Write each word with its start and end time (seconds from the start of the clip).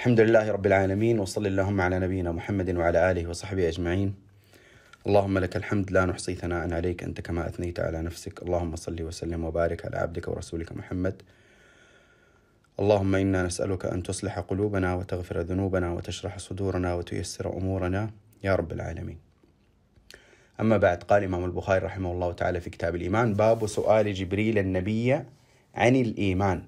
الحمد 0.00 0.20
لله 0.20 0.50
رب 0.52 0.66
العالمين 0.66 1.20
وصل 1.20 1.46
اللهم 1.46 1.80
على 1.80 1.98
نبينا 1.98 2.32
محمد 2.32 2.76
وعلى 2.76 3.10
آله 3.10 3.26
وصحبه 3.26 3.68
أجمعين 3.68 4.14
اللهم 5.06 5.38
لك 5.38 5.56
الحمد 5.56 5.90
لا 5.90 6.04
نحصي 6.04 6.34
ثناء 6.34 6.72
عليك 6.72 7.02
أنت 7.04 7.20
كما 7.20 7.46
أثنيت 7.48 7.80
على 7.80 8.02
نفسك 8.02 8.42
اللهم 8.42 8.76
صل 8.76 9.02
وسلم 9.02 9.44
وبارك 9.44 9.84
على 9.84 9.96
عبدك 9.96 10.28
ورسولك 10.28 10.72
محمد 10.72 11.22
اللهم 12.80 13.14
إنا 13.14 13.42
نسألك 13.42 13.84
أن 13.84 14.02
تصلح 14.02 14.38
قلوبنا 14.38 14.94
وتغفر 14.94 15.40
ذنوبنا 15.40 15.92
وتشرح 15.92 16.38
صدورنا 16.38 16.94
وتيسر 16.94 17.52
أمورنا 17.56 18.10
يا 18.44 18.54
رب 18.54 18.72
العالمين 18.72 19.18
أما 20.60 20.76
بعد 20.76 21.02
قال 21.02 21.18
الإمام 21.22 21.44
البخاري 21.44 21.84
رحمه 21.86 22.12
الله 22.12 22.32
تعالى 22.32 22.60
في 22.60 22.70
كتاب 22.70 22.94
الإيمان 22.96 23.34
باب 23.34 23.66
سؤال 23.66 24.14
جبريل 24.14 24.58
النبي 24.58 25.12
عن 25.74 25.96
الإيمان 25.96 26.62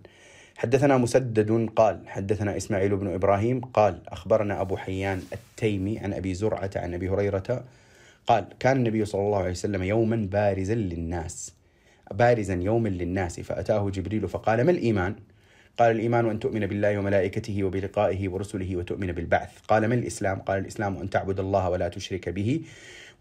حدثنا 0.63 0.97
مسدد 0.99 1.71
قال 1.77 2.01
حدثنا 2.07 2.57
إسماعيل 2.57 2.97
بن 2.97 3.15
إبراهيم 3.15 3.61
قال 3.61 3.99
أخبرنا 4.09 4.61
أبو 4.61 4.77
حيان 4.77 5.23
التيمي 5.33 5.99
عن 5.99 6.13
أبي 6.15 6.35
زرعة 6.35 6.71
عن 6.77 6.95
أبي 6.95 7.09
هريرة 7.09 7.65
قال 8.27 8.45
كان 8.61 8.77
النبي 8.77 9.05
صلى 9.05 9.21
الله 9.23 9.39
عليه 9.39 9.51
وسلم 9.51 9.83
يوما 9.83 10.17
بارزا 10.33 10.75
للناس 10.75 11.53
بارزا 12.15 12.55
يوما 12.55 12.89
للناس 12.89 13.41
فأتاه 13.41 13.91
جبريل 13.91 14.29
فقال 14.29 14.65
ما 14.65 14.71
الإيمان؟ 14.71 15.15
قال 15.79 15.91
الإيمان 15.97 16.31
أن 16.31 16.39
تؤمن 16.39 16.67
بالله 16.67 16.99
وملائكته 16.99 17.65
وبلقائه 17.65 18.29
ورسله 18.29 18.77
وتؤمن 18.77 19.13
بالبعث 19.13 19.49
قال 19.69 19.87
ما 19.87 19.95
الإسلام؟ 19.95 20.39
قال 20.39 20.59
الإسلام 20.59 20.97
أن 20.97 21.11
تعبد 21.11 21.41
الله 21.41 21.71
ولا 21.71 21.89
تشرك 21.89 22.29
به 22.29 22.61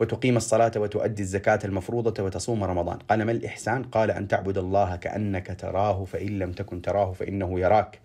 وتقيم 0.01 0.37
الصلاة 0.37 0.71
وتؤدي 0.77 1.21
الزكاة 1.21 1.59
المفروضة 1.65 2.23
وتصوم 2.23 2.63
رمضان 2.63 2.97
قال 2.97 3.23
ما 3.23 3.31
الإحسان؟ 3.31 3.83
قال 3.83 4.11
أن 4.11 4.27
تعبد 4.27 4.57
الله 4.57 4.95
كأنك 4.95 5.57
تراه 5.59 6.05
فإن 6.05 6.39
لم 6.39 6.51
تكن 6.51 6.81
تراه 6.81 7.11
فإنه 7.11 7.59
يراك 7.59 7.99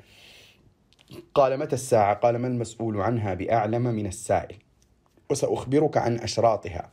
قال 1.35 1.59
متى 1.59 1.75
الساعة؟ 1.75 2.15
قال 2.15 2.37
ما 2.37 2.47
المسؤول 2.49 3.01
عنها 3.01 3.35
بأعلم 3.35 3.83
من 3.83 4.07
السائل 4.07 4.57
وسأخبرك 5.31 5.97
عن 5.97 6.17
أشراطها 6.19 6.91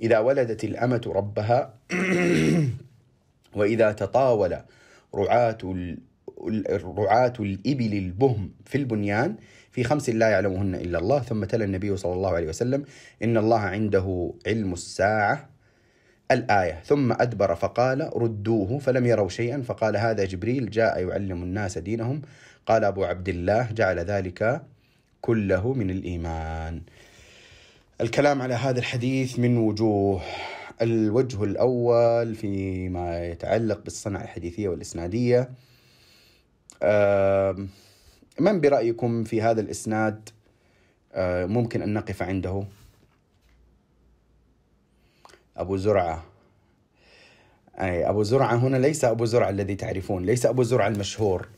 إذا 0.00 0.18
ولدت 0.18 0.64
الأمة 0.64 1.02
ربها 1.14 1.74
وإذا 3.56 3.92
تطاول 3.92 4.56
رعاة 5.14 5.58
رعاة 6.98 7.32
الإبل 7.40 7.92
البهم 7.94 8.50
في 8.64 8.78
البنيان 8.78 9.36
في 9.72 9.84
خمس 9.84 10.10
لا 10.10 10.28
يعلمهن 10.28 10.74
إلا 10.74 10.98
الله 10.98 11.18
ثم 11.20 11.44
تلا 11.44 11.64
النبي 11.64 11.96
صلى 11.96 12.12
الله 12.12 12.34
عليه 12.36 12.48
وسلم 12.48 12.84
إن 13.22 13.36
الله 13.36 13.58
عنده 13.60 14.32
علم 14.46 14.72
الساعة 14.72 15.48
الآية 16.30 16.80
ثم 16.84 17.12
أدبر 17.12 17.54
فقال 17.54 18.10
ردوه 18.16 18.78
فلم 18.78 19.06
يروا 19.06 19.28
شيئا 19.28 19.62
فقال 19.62 19.96
هذا 19.96 20.24
جبريل 20.24 20.70
جاء 20.70 21.08
يعلم 21.08 21.42
الناس 21.42 21.78
دينهم 21.78 22.22
قال 22.66 22.84
أبو 22.84 23.04
عبد 23.04 23.28
الله 23.28 23.72
جعل 23.72 23.98
ذلك 23.98 24.62
كله 25.20 25.72
من 25.72 25.90
الإيمان 25.90 26.82
الكلام 28.00 28.42
على 28.42 28.54
هذا 28.54 28.78
الحديث 28.78 29.38
من 29.38 29.56
وجوه 29.56 30.22
الوجه 30.82 31.44
الأول 31.44 32.34
فيما 32.34 33.26
يتعلق 33.26 33.82
بالصنعة 33.84 34.22
الحديثية 34.22 34.68
والإسنادية 34.68 35.50
أه 36.82 37.56
من 38.40 38.60
برأيكم 38.60 39.24
في 39.24 39.42
هذا 39.42 39.60
الإسناد 39.60 40.28
آه، 41.12 41.46
ممكن 41.46 41.82
أن 41.82 41.94
نقف 41.94 42.22
عنده 42.22 42.64
أبو 45.56 45.76
زرعة 45.76 46.24
أي 47.80 48.08
أبو 48.08 48.22
زرعة 48.22 48.56
هنا 48.56 48.76
ليس 48.76 49.04
أبو 49.04 49.24
زرعة 49.24 49.50
الذي 49.50 49.74
تعرفون 49.74 50.24
ليس 50.26 50.46
أبو 50.46 50.62
زرعة 50.62 50.88
المشهور 50.88 51.48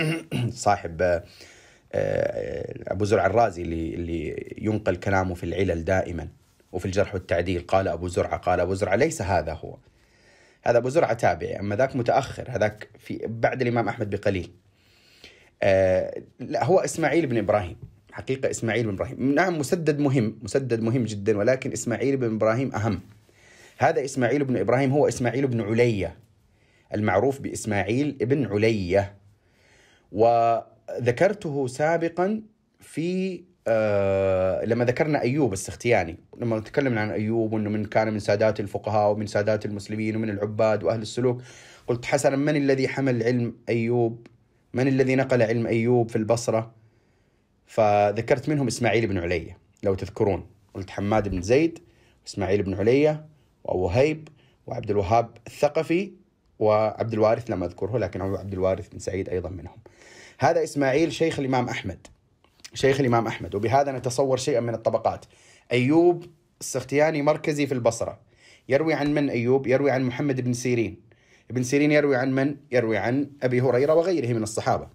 صاحب 0.50 1.02
آه، 1.02 1.24
آه، 1.92 2.74
أبو 2.92 3.04
زرعة 3.04 3.26
الرازي 3.26 3.62
اللي, 3.62 3.94
اللي 3.94 4.52
ينقل 4.58 4.96
كلامه 4.96 5.34
في 5.34 5.44
العلل 5.44 5.84
دائما 5.84 6.28
وفي 6.72 6.84
الجرح 6.86 7.14
والتعديل 7.14 7.60
قال 7.66 7.88
أبو 7.88 8.08
زرعة 8.08 8.36
قال 8.36 8.60
أبو 8.60 8.74
زرعة 8.74 8.94
ليس 8.96 9.22
هذا 9.22 9.52
هو 9.52 9.76
هذا 10.62 10.78
أبو 10.78 10.88
زرعة 10.88 11.12
تابعي 11.12 11.60
أما 11.60 11.76
ذاك 11.76 11.96
متأخر 11.96 12.46
هذاك 12.50 12.88
في 12.98 13.20
بعد 13.28 13.62
الإمام 13.62 13.88
أحمد 13.88 14.10
بقليل 14.10 14.50
آه، 15.62 16.22
لا 16.40 16.64
هو 16.64 16.78
اسماعيل 16.78 17.26
بن 17.26 17.38
ابراهيم 17.38 17.76
حقيقه 18.12 18.50
اسماعيل 18.50 18.86
بن 18.86 18.92
ابراهيم 18.94 19.34
نعم 19.34 19.58
مسدد 19.58 19.98
مهم 19.98 20.38
مسدد 20.42 20.80
مهم 20.80 21.04
جدا 21.04 21.38
ولكن 21.38 21.72
اسماعيل 21.72 22.16
بن 22.16 22.34
ابراهيم 22.34 22.74
اهم 22.74 23.00
هذا 23.78 24.04
اسماعيل 24.04 24.44
بن 24.44 24.56
ابراهيم 24.56 24.90
هو 24.90 25.08
اسماعيل 25.08 25.46
بن 25.46 25.60
عليا 25.60 26.14
المعروف 26.94 27.40
باسماعيل 27.40 28.12
بن 28.12 28.46
عليا 28.46 29.14
وذكرته 30.12 31.66
سابقا 31.66 32.42
في 32.80 33.42
آه 33.68 34.64
لما 34.64 34.84
ذكرنا 34.84 35.20
ايوب 35.22 35.52
السختياني 35.52 36.16
لما 36.40 36.60
تكلمنا 36.60 37.00
عن 37.00 37.10
ايوب 37.10 37.52
وانه 37.52 37.70
من 37.70 37.84
كان 37.84 38.12
من 38.12 38.18
سادات 38.18 38.60
الفقهاء 38.60 39.12
ومن 39.12 39.26
سادات 39.26 39.64
المسلمين 39.66 40.16
ومن 40.16 40.30
العباد 40.30 40.84
واهل 40.84 41.02
السلوك 41.02 41.42
قلت 41.86 42.04
حسنا 42.04 42.36
من 42.36 42.56
الذي 42.56 42.88
حمل 42.88 43.22
علم 43.22 43.54
ايوب 43.68 44.26
من 44.74 44.88
الذي 44.88 45.16
نقل 45.16 45.42
علم 45.42 45.66
أيوب 45.66 46.10
في 46.10 46.16
البصرة 46.16 46.72
فذكرت 47.66 48.48
منهم 48.48 48.66
إسماعيل 48.66 49.06
بن 49.06 49.18
علية 49.18 49.58
لو 49.82 49.94
تذكرون 49.94 50.46
قلت 50.74 50.90
حماد 50.90 51.28
بن 51.28 51.42
زيد 51.42 51.78
وإسماعيل 52.26 52.62
بن 52.62 52.74
علية 52.74 53.26
وأبو 53.64 53.88
هيب 53.88 54.28
وعبد 54.66 54.90
الوهاب 54.90 55.36
الثقفي 55.46 56.12
وعبد 56.58 57.12
الوارث 57.12 57.50
لم 57.50 57.62
أذكره 57.64 57.98
لكن 57.98 58.20
هو 58.20 58.36
عبد 58.36 58.52
الوارث 58.52 58.88
بن 58.88 58.98
سعيد 58.98 59.28
أيضا 59.28 59.48
منهم 59.50 59.76
هذا 60.38 60.62
إسماعيل 60.62 61.12
شيخ 61.12 61.38
الإمام 61.38 61.68
أحمد 61.68 62.06
شيخ 62.74 63.00
الإمام 63.00 63.26
أحمد 63.26 63.54
وبهذا 63.54 63.92
نتصور 63.92 64.36
شيئا 64.36 64.60
من 64.60 64.74
الطبقات 64.74 65.24
أيوب 65.72 66.24
السختياني 66.60 67.22
مركزي 67.22 67.66
في 67.66 67.74
البصرة 67.74 68.18
يروي 68.68 68.94
عن 68.94 69.14
من 69.14 69.30
أيوب 69.30 69.66
يروي 69.66 69.90
عن 69.90 70.04
محمد 70.04 70.40
بن 70.40 70.52
سيرين 70.52 71.11
ابن 71.52 71.62
سيرين 71.62 71.92
يروي 71.92 72.16
عن 72.16 72.32
من؟ 72.32 72.56
يروي 72.70 72.98
عن 72.98 73.30
أبي 73.42 73.60
هريرة 73.60 73.94
وغيره 73.94 74.32
من 74.32 74.42
الصحابة 74.42 74.86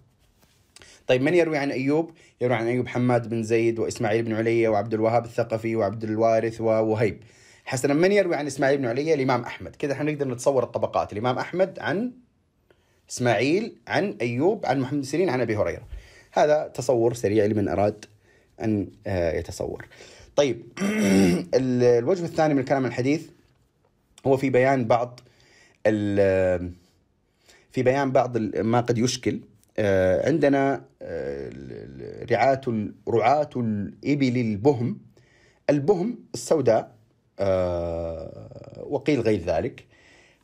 طيب 1.06 1.22
من 1.22 1.34
يروي 1.34 1.58
عن 1.58 1.70
أيوب؟ 1.70 2.10
يروي 2.40 2.56
عن 2.56 2.66
أيوب 2.66 2.88
حماد 2.88 3.28
بن 3.28 3.42
زيد 3.42 3.78
وإسماعيل 3.78 4.22
بن 4.22 4.32
علي 4.34 4.68
وعبد 4.68 4.94
الوهاب 4.94 5.24
الثقفي 5.24 5.76
وعبد 5.76 6.04
الوارث 6.04 6.60
ووهيب 6.60 7.20
حسنا 7.64 7.94
من 7.94 8.12
يروي 8.12 8.36
عن 8.36 8.46
إسماعيل 8.46 8.78
بن 8.78 8.86
علي؟ 8.86 9.14
الإمام 9.14 9.42
أحمد 9.42 9.76
كذا 9.76 9.92
احنا 9.92 10.12
نقدر 10.12 10.28
نتصور 10.28 10.62
الطبقات 10.64 11.12
الإمام 11.12 11.38
أحمد 11.38 11.78
عن 11.78 12.12
إسماعيل 13.10 13.76
عن 13.88 14.16
أيوب 14.20 14.66
عن 14.66 14.80
محمد 14.80 14.98
بن 14.98 15.02
سيرين 15.06 15.28
عن 15.30 15.40
أبي 15.40 15.56
هريرة 15.56 15.86
هذا 16.32 16.70
تصور 16.74 17.14
سريع 17.14 17.44
لمن 17.44 17.68
أراد 17.68 18.04
أن 18.62 18.88
آه، 19.06 19.38
يتصور 19.38 19.84
طيب 20.36 20.62
الوجه 21.54 22.24
الثاني 22.24 22.54
من 22.54 22.60
الكلام 22.60 22.86
الحديث 22.86 23.26
هو 24.26 24.36
في 24.36 24.50
بيان 24.50 24.84
بعض 24.84 25.20
في 27.70 27.78
بيان 27.84 28.12
بعض 28.12 28.36
ما 28.38 28.80
قد 28.80 28.98
يشكل 28.98 29.40
آه، 29.80 30.26
عندنا 30.28 30.84
آه، 31.02 31.50
رعاة 32.30 32.60
رعاة 33.08 33.50
الإبل 33.56 34.36
البهم 34.40 35.00
البهم 35.70 36.18
السوداء 36.34 36.94
آه، 37.40 38.84
وقيل 38.88 39.20
غير 39.20 39.40
ذلك 39.40 39.84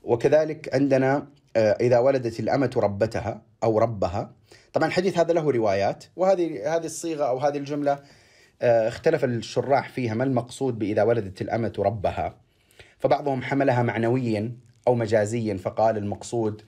وكذلك 0.03 0.75
عندنا 0.75 1.27
إذا 1.57 1.99
ولدت 1.99 2.41
الأمة 2.41 2.71
ربتها 2.77 3.43
أو 3.65 3.79
ربها 3.79 4.33
طبعا 4.73 4.89
الحديث 4.89 5.19
هذا 5.19 5.33
له 5.33 5.51
روايات 5.51 6.05
وهذه 6.17 6.77
هذه 6.77 6.85
الصيغة 6.85 7.25
أو 7.25 7.39
هذه 7.39 7.57
الجملة 7.57 7.99
اختلف 8.63 9.25
الشراح 9.25 9.89
فيها 9.89 10.15
ما 10.15 10.25
المقصود 10.25 10.79
بإذا 10.79 11.03
ولدت 11.03 11.43
الأمة 11.43 11.73
ربها 11.79 12.35
فبعضهم 12.99 13.43
حملها 13.43 13.83
معنويا 13.83 14.53
او 14.89 14.95
مجازيا 14.95 15.57
فقال 15.57 15.97
المقصود 15.97 16.63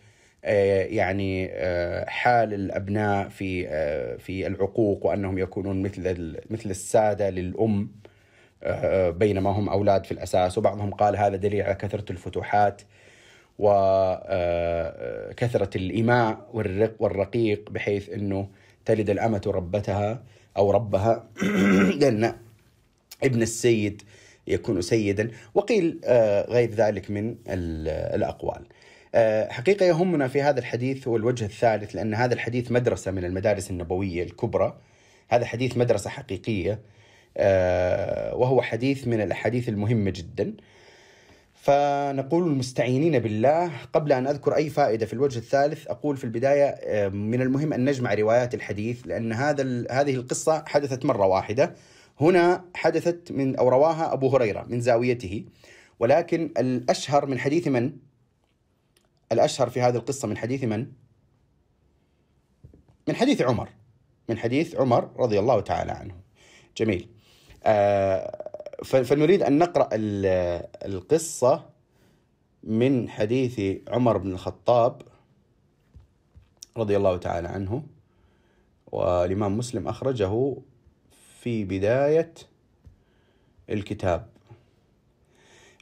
آه، 0.49 0.83
يعني 0.83 1.49
آه، 1.53 2.05
حال 2.11 2.55
الابناء 2.55 3.29
في 3.29 3.69
آه، 3.69 4.17
في 4.17 4.47
العقوق 4.47 5.07
وانهم 5.07 5.39
يكونون 5.39 5.83
مثل 5.83 6.37
مثل 6.51 6.71
الساده 6.71 7.31
للام 7.31 7.91
بينما 9.19 9.51
هم 9.51 9.69
اولاد 9.69 10.05
في 10.05 10.13
الاساس 10.13 10.59
وبعضهم 10.59 10.95
قال 10.95 11.17
هذا 11.17 11.37
دليل 11.37 11.63
على 11.63 11.75
كثره 11.75 12.05
الفتوحات 12.13 12.83
وكثره 13.59 15.71
الايماء 15.77 16.47
والرق 16.53 16.95
والرقيق 16.99 17.71
بحيث 17.71 18.09
انه 18.11 18.49
تلد 18.85 19.11
الامه 19.11 19.43
ربتها 19.47 20.23
او 20.57 20.71
ربها 20.71 21.29
لان 22.01 22.33
ابن 23.25 23.43
السيد 23.43 24.03
يكون 24.47 24.83
سيدا 24.83 25.31
وقيل 25.55 26.01
آه، 26.05 26.51
غير 26.51 26.71
ذلك 26.71 27.11
من 27.11 27.37
الأقوال 27.47 28.63
آه، 29.15 29.49
حقيقة 29.53 29.87
يهمنا 29.87 30.29
في 30.29 30.43
هذا 30.43 30.59
الحديث 30.61 31.09
هو 31.09 31.17
الوجه 31.17 31.45
الثالث 31.45 31.97
لأن 31.97 32.15
هذا 32.15 32.35
الحديث 32.35 32.73
مدرسة 32.73 33.11
من 33.11 33.25
المدارس 33.25 33.71
النبوية 33.71 34.23
الكبرى 34.23 34.79
هذا 35.29 35.45
حديث 35.45 35.77
مدرسة 35.77 36.11
حقيقية 36.11 36.81
آه، 37.37 38.35
وهو 38.35 38.63
حديث 38.63 39.07
من 39.09 39.21
الأحاديث 39.21 39.69
المهمة 39.69 40.11
جدا 40.11 40.55
فنقول 41.55 42.43
المستعينين 42.47 43.19
بالله 43.19 43.71
قبل 43.93 44.13
أن 44.13 44.27
أذكر 44.27 44.57
أي 44.57 44.71
فائدة 44.71 45.07
في 45.07 45.13
الوجه 45.13 45.39
الثالث 45.39 45.87
أقول 45.87 46.17
في 46.17 46.25
البداية 46.25 47.09
من 47.09 47.43
المهم 47.43 47.73
أن 47.73 47.85
نجمع 47.85 48.15
روايات 48.15 48.55
الحديث 48.55 49.01
لأن 49.07 49.33
هذا 49.33 49.63
هذه 49.91 50.15
القصة 50.15 50.65
حدثت 50.67 51.05
مرة 51.05 51.27
واحدة 51.27 51.73
هنا 52.21 52.65
حدثت 52.75 53.33
من 53.33 53.57
أو 53.57 53.69
رواها 53.69 54.13
أبو 54.13 54.29
هريرة 54.37 54.63
من 54.63 54.81
زاويته 54.81 55.45
ولكن 55.99 56.51
الأشهر 56.59 57.27
من 57.27 57.39
حديث 57.39 57.69
من؟ 57.69 57.93
الأشهر 59.33 59.71
في 59.71 59.81
هذه 59.81 59.97
القصة 59.97 60.29
من 60.29 60.37
حديث 60.39 60.65
من؟ 60.65 60.93
من 63.09 63.17
حديث 63.17 63.43
عمر 63.43 63.69
من 64.29 64.39
حديث 64.39 64.75
عمر 64.75 65.11
رضي 65.17 65.39
الله 65.39 65.61
تعالى 65.61 65.93
عنه 65.93 66.15
جميل 66.77 67.09
آه، 67.65 68.53
فنريد 68.85 69.43
أن 69.43 69.59
نقرأ 69.59 69.89
القصة 70.85 71.67
من 72.65 73.09
حديث 73.11 73.79
عمر 73.89 74.17
بن 74.17 74.31
الخطاب 74.33 75.03
رضي 76.77 76.97
الله 76.97 77.17
تعالى 77.17 77.49
عنه 77.49 77.87
والإمام 78.87 79.59
مسلم 79.59 79.89
أخرجه 79.89 80.57
في 81.47 81.65
بداية 81.65 82.33
الكتاب 83.71 84.27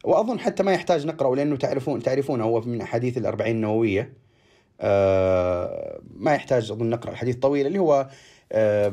وأظن 0.05 0.41
حتى 0.41 0.63
ما 0.63 0.73
يحتاج 0.73 1.07
نقرأه 1.07 1.35
لأنه 1.35 1.57
تعرفون 1.57 2.03
تعرفون 2.03 2.41
هو 2.41 2.61
من 2.61 2.81
أحاديث 2.81 3.19
الأربعين 3.19 3.57
النووية 3.57 4.13
آه، 4.81 6.01
ما 6.17 6.35
يحتاج 6.35 6.71
أظن 6.71 6.91
نقرأ 6.91 7.11
الحديث 7.13 7.37
طويل 7.37 7.67
اللي 7.67 7.79
هو 7.79 8.09
آه، 8.53 8.93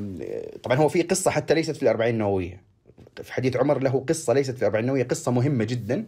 طبعا 0.63 0.77
هو 0.77 0.89
في 0.89 1.01
قصة 1.01 1.31
حتى 1.31 1.53
ليست 1.53 1.71
في 1.75 1.83
الأربعين 1.83 2.13
النووية 2.13 2.63
في 3.23 3.33
حديث 3.33 3.57
عمر 3.57 3.79
له 3.79 4.03
قصة 4.09 4.33
ليست 4.33 4.51
في 4.55 4.59
الأربعين 4.61 4.83
النووية 4.83 5.03
قصة 5.03 5.31
مهمة 5.31 5.63
جدا 5.63 6.05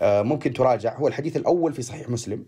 آه، 0.00 0.22
ممكن 0.22 0.52
تراجع 0.52 0.96
هو 0.96 1.08
الحديث 1.08 1.36
الأول 1.36 1.72
في 1.72 1.82
صحيح 1.82 2.08
مسلم 2.10 2.44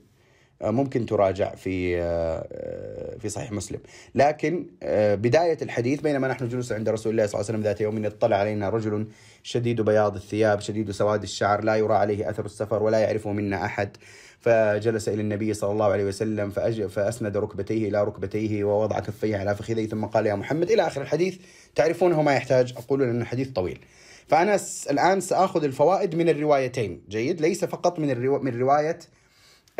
آه، 0.62 0.70
ممكن 0.70 1.06
تراجع 1.06 1.54
في 1.54 1.96
آه، 1.98 2.48
آه، 2.52 3.18
في 3.18 3.28
صحيح 3.28 3.52
مسلم 3.52 3.80
لكن 4.14 4.66
بداية 5.14 5.58
الحديث 5.62 6.00
بينما 6.00 6.28
نحن 6.28 6.48
جلوس 6.48 6.72
عند 6.72 6.88
رسول 6.88 7.12
الله 7.12 7.26
صلى 7.26 7.34
الله 7.34 7.44
عليه 7.48 7.54
وسلم 7.58 7.62
ذات 7.62 7.80
يوم 7.80 8.04
اطلع 8.06 8.36
علينا 8.36 8.68
رجل 8.68 9.06
شديد 9.42 9.80
بياض 9.80 10.14
الثياب 10.16 10.60
شديد 10.60 10.90
سواد 10.90 11.22
الشعر 11.22 11.64
لا 11.64 11.76
يرى 11.76 11.94
عليه 11.94 12.30
أثر 12.30 12.44
السفر 12.44 12.82
ولا 12.82 12.98
يعرفه 12.98 13.32
منا 13.32 13.64
أحد 13.64 13.96
فجلس 14.40 15.08
إلى 15.08 15.22
النبي 15.22 15.54
صلى 15.54 15.72
الله 15.72 15.86
عليه 15.86 16.04
وسلم 16.04 16.50
فأسند 16.88 17.36
ركبتيه 17.36 17.88
إلى 17.88 18.04
ركبتيه 18.04 18.64
ووضع 18.64 18.98
كفيه 19.00 19.36
على 19.36 19.54
فخذيه 19.56 19.88
ثم 19.88 20.04
قال 20.04 20.26
يا 20.26 20.34
محمد 20.34 20.70
إلى 20.70 20.86
آخر 20.86 21.02
الحديث 21.02 21.38
تعرفونه 21.74 22.22
ما 22.22 22.34
يحتاج 22.34 22.74
أقول 22.76 23.00
لأن 23.00 23.20
الحديث 23.20 23.48
طويل 23.48 23.80
فأنا 24.28 24.58
الآن 24.90 25.20
سأخذ 25.20 25.64
الفوائد 25.64 26.14
من 26.14 26.28
الروايتين 26.28 27.00
جيد 27.08 27.40
ليس 27.40 27.64
فقط 27.64 27.98
من, 27.98 28.18
من 28.28 28.60
رواية 28.60 28.98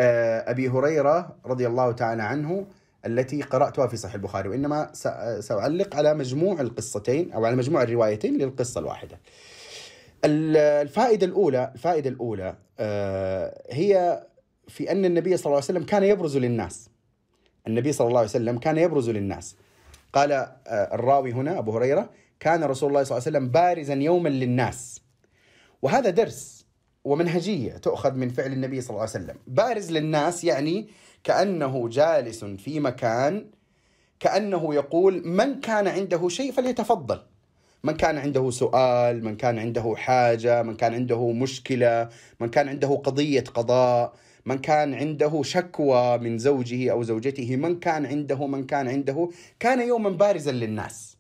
آه، 0.01 0.51
أبي 0.51 0.69
هريرة 0.69 1.37
رضي 1.47 1.67
الله 1.67 1.93
تعالى 1.93 2.23
عنه 2.23 2.67
التي 3.07 3.43
قرأتها 3.43 3.87
في 3.87 3.97
صحيح 3.97 4.15
البخاري 4.15 4.49
وإنما 4.49 4.91
سأعلق 5.41 5.97
على 5.97 6.15
مجموع 6.15 6.61
القصتين 6.61 7.33
أو 7.33 7.45
على 7.45 7.57
مجموع 7.57 7.83
الروايتين 7.83 8.39
للقصة 8.39 8.79
الواحدة 8.81 9.19
الفائدة 10.25 11.27
الأولى 11.27 11.71
الفائدة 11.75 12.11
الأولى 12.11 12.55
آه، 12.79 13.63
هي 13.71 14.23
في 14.69 14.93
أن 14.93 15.05
النبي 15.05 15.37
صلى 15.37 15.47
الله 15.47 15.57
عليه 15.57 15.65
وسلم 15.65 15.83
كان 15.83 16.03
يبرز 16.03 16.37
للناس 16.37 16.89
النبي 17.67 17.93
صلى 17.93 18.09
الله 18.09 18.19
عليه 18.19 18.29
وسلم 18.31 18.59
كان 18.59 18.79
يبرز 18.79 19.11
للناس 19.11 19.57
قال 20.13 20.33
آه، 20.33 20.49
الراوي 20.95 21.33
هنا 21.33 21.59
أبو 21.59 21.77
هريرة 21.77 22.11
كان 22.41 22.65
رسول 22.65 22.89
الله 22.89 23.03
صلى 23.03 23.19
الله 23.19 23.27
عليه 23.29 23.39
وسلم 23.39 23.51
بارزا 23.53 23.95
يوما 23.95 24.29
للناس 24.29 25.01
وهذا 25.83 26.11
درس 26.11 26.58
ومنهجية 27.09 27.71
تؤخذ 27.73 28.13
من 28.15 28.29
فعل 28.29 28.53
النبي 28.53 28.81
صلى 28.81 28.91
الله 28.91 29.01
عليه 29.01 29.11
وسلم 29.11 29.37
بارز 29.47 29.93
للناس 29.93 30.45
يعني 30.45 30.89
كأنه 31.25 31.89
جالس 31.89 32.45
في 32.45 32.81
مكان 32.81 33.47
كأنه 34.21 34.75
يقول 34.75 35.27
من 35.29 35.61
كان 35.61 35.87
عنده 35.89 36.29
شيء 36.29 36.53
فليتفضل 36.53 37.21
من 37.85 37.93
كان 37.97 38.19
عنده 38.19 38.51
سؤال 38.51 39.25
من 39.25 39.37
كان 39.37 39.59
عنده 39.59 39.95
حاجة 39.97 40.63
من 40.63 40.77
كان 40.77 40.95
عنده 40.95 41.33
مشكلة 41.33 42.09
من 42.41 42.49
كان 42.49 42.69
عنده 42.69 42.89
قضية 42.95 43.45
قضاء 43.55 44.13
من 44.47 44.59
كان 44.59 44.95
عنده 44.95 45.43
شكوى 45.43 46.19
من 46.19 46.39
زوجه 46.39 46.93
أو 46.93 47.03
زوجته 47.03 47.57
من 47.57 47.81
كان 47.81 48.07
عنده 48.07 48.47
من 48.47 48.67
كان 48.67 48.89
عنده 48.89 49.29
كان 49.61 49.81
يوما 49.89 50.11
بارزا 50.11 50.51
للناس 50.53 51.17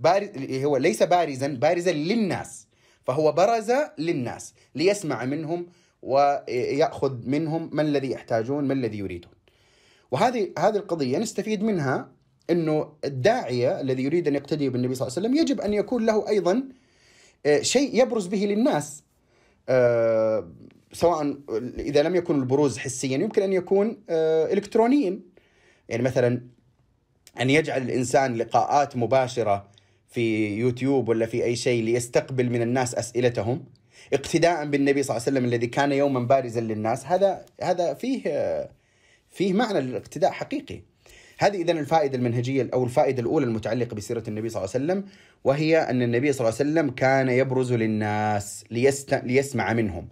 بارز 0.00 0.28
هو 0.64 0.76
ليس 0.76 1.02
بارزا 1.02 1.46
بارزا 1.48 1.92
للناس 1.92 2.66
فهو 3.06 3.32
برز 3.32 3.72
للناس 3.98 4.54
ليسمع 4.74 5.24
منهم 5.24 5.66
ويأخذ 6.02 7.28
منهم 7.28 7.70
ما 7.72 7.82
الذي 7.82 8.10
يحتاجون 8.10 8.64
ما 8.64 8.72
الذي 8.72 8.98
يريدون 8.98 9.32
وهذه 10.10 10.50
هذه 10.58 10.76
القضية 10.76 11.18
نستفيد 11.18 11.62
منها 11.62 12.08
أنه 12.50 12.92
الداعية 13.04 13.80
الذي 13.80 14.02
يريد 14.02 14.28
أن 14.28 14.34
يقتدي 14.34 14.68
بالنبي 14.68 14.94
صلى 14.94 15.08
الله 15.08 15.18
عليه 15.18 15.28
وسلم 15.28 15.40
يجب 15.42 15.60
أن 15.60 15.74
يكون 15.74 16.06
له 16.06 16.28
أيضا 16.28 16.64
آه، 17.46 17.60
شيء 17.62 18.02
يبرز 18.02 18.26
به 18.26 18.38
للناس 18.38 19.02
آه، 19.68 20.48
سواء 20.92 21.36
إذا 21.78 22.02
لم 22.02 22.16
يكن 22.16 22.34
البروز 22.40 22.78
حسيا 22.78 23.18
يمكن 23.18 23.42
أن 23.42 23.52
يكون 23.52 23.98
آه، 24.10 24.52
إلكترونيا 24.52 25.20
يعني 25.88 26.02
مثلا 26.02 26.40
أن 27.40 27.50
يجعل 27.50 27.82
الإنسان 27.82 28.34
لقاءات 28.36 28.96
مباشرة 28.96 29.68
في 30.10 30.46
يوتيوب 30.58 31.08
ولا 31.08 31.26
في 31.26 31.44
أي 31.44 31.56
شيء 31.56 31.84
ليستقبل 31.84 32.50
من 32.50 32.62
الناس 32.62 32.94
أسئلتهم 32.94 33.64
اقتداء 34.12 34.66
بالنبي 34.66 35.02
صلى 35.02 35.16
الله 35.16 35.26
عليه 35.26 35.32
وسلم 35.38 35.44
الذي 35.44 35.66
كان 35.66 35.92
يوما 35.92 36.20
بارزا 36.20 36.60
للناس 36.60 37.06
هذا 37.06 37.44
هذا 37.62 37.94
فيه 37.94 38.30
فيه 39.30 39.52
معنى 39.52 39.80
للاقتداء 39.80 40.30
حقيقي 40.30 40.80
هذه 41.38 41.62
اذا 41.62 41.72
الفائده 41.72 42.16
المنهجيه 42.16 42.70
او 42.74 42.84
الفائده 42.84 43.20
الاولى 43.22 43.46
المتعلقه 43.46 43.94
بسيره 43.94 44.22
النبي 44.28 44.48
صلى 44.48 44.64
الله 44.64 44.72
عليه 44.74 44.84
وسلم 44.84 45.04
وهي 45.44 45.78
ان 45.78 46.02
النبي 46.02 46.32
صلى 46.32 46.48
الله 46.48 46.58
عليه 46.60 46.70
وسلم 46.70 46.90
كان 46.90 47.28
يبرز 47.28 47.72
للناس 47.72 48.64
ليست... 48.70 49.14
ليسمع 49.14 49.72
منهم 49.72 50.08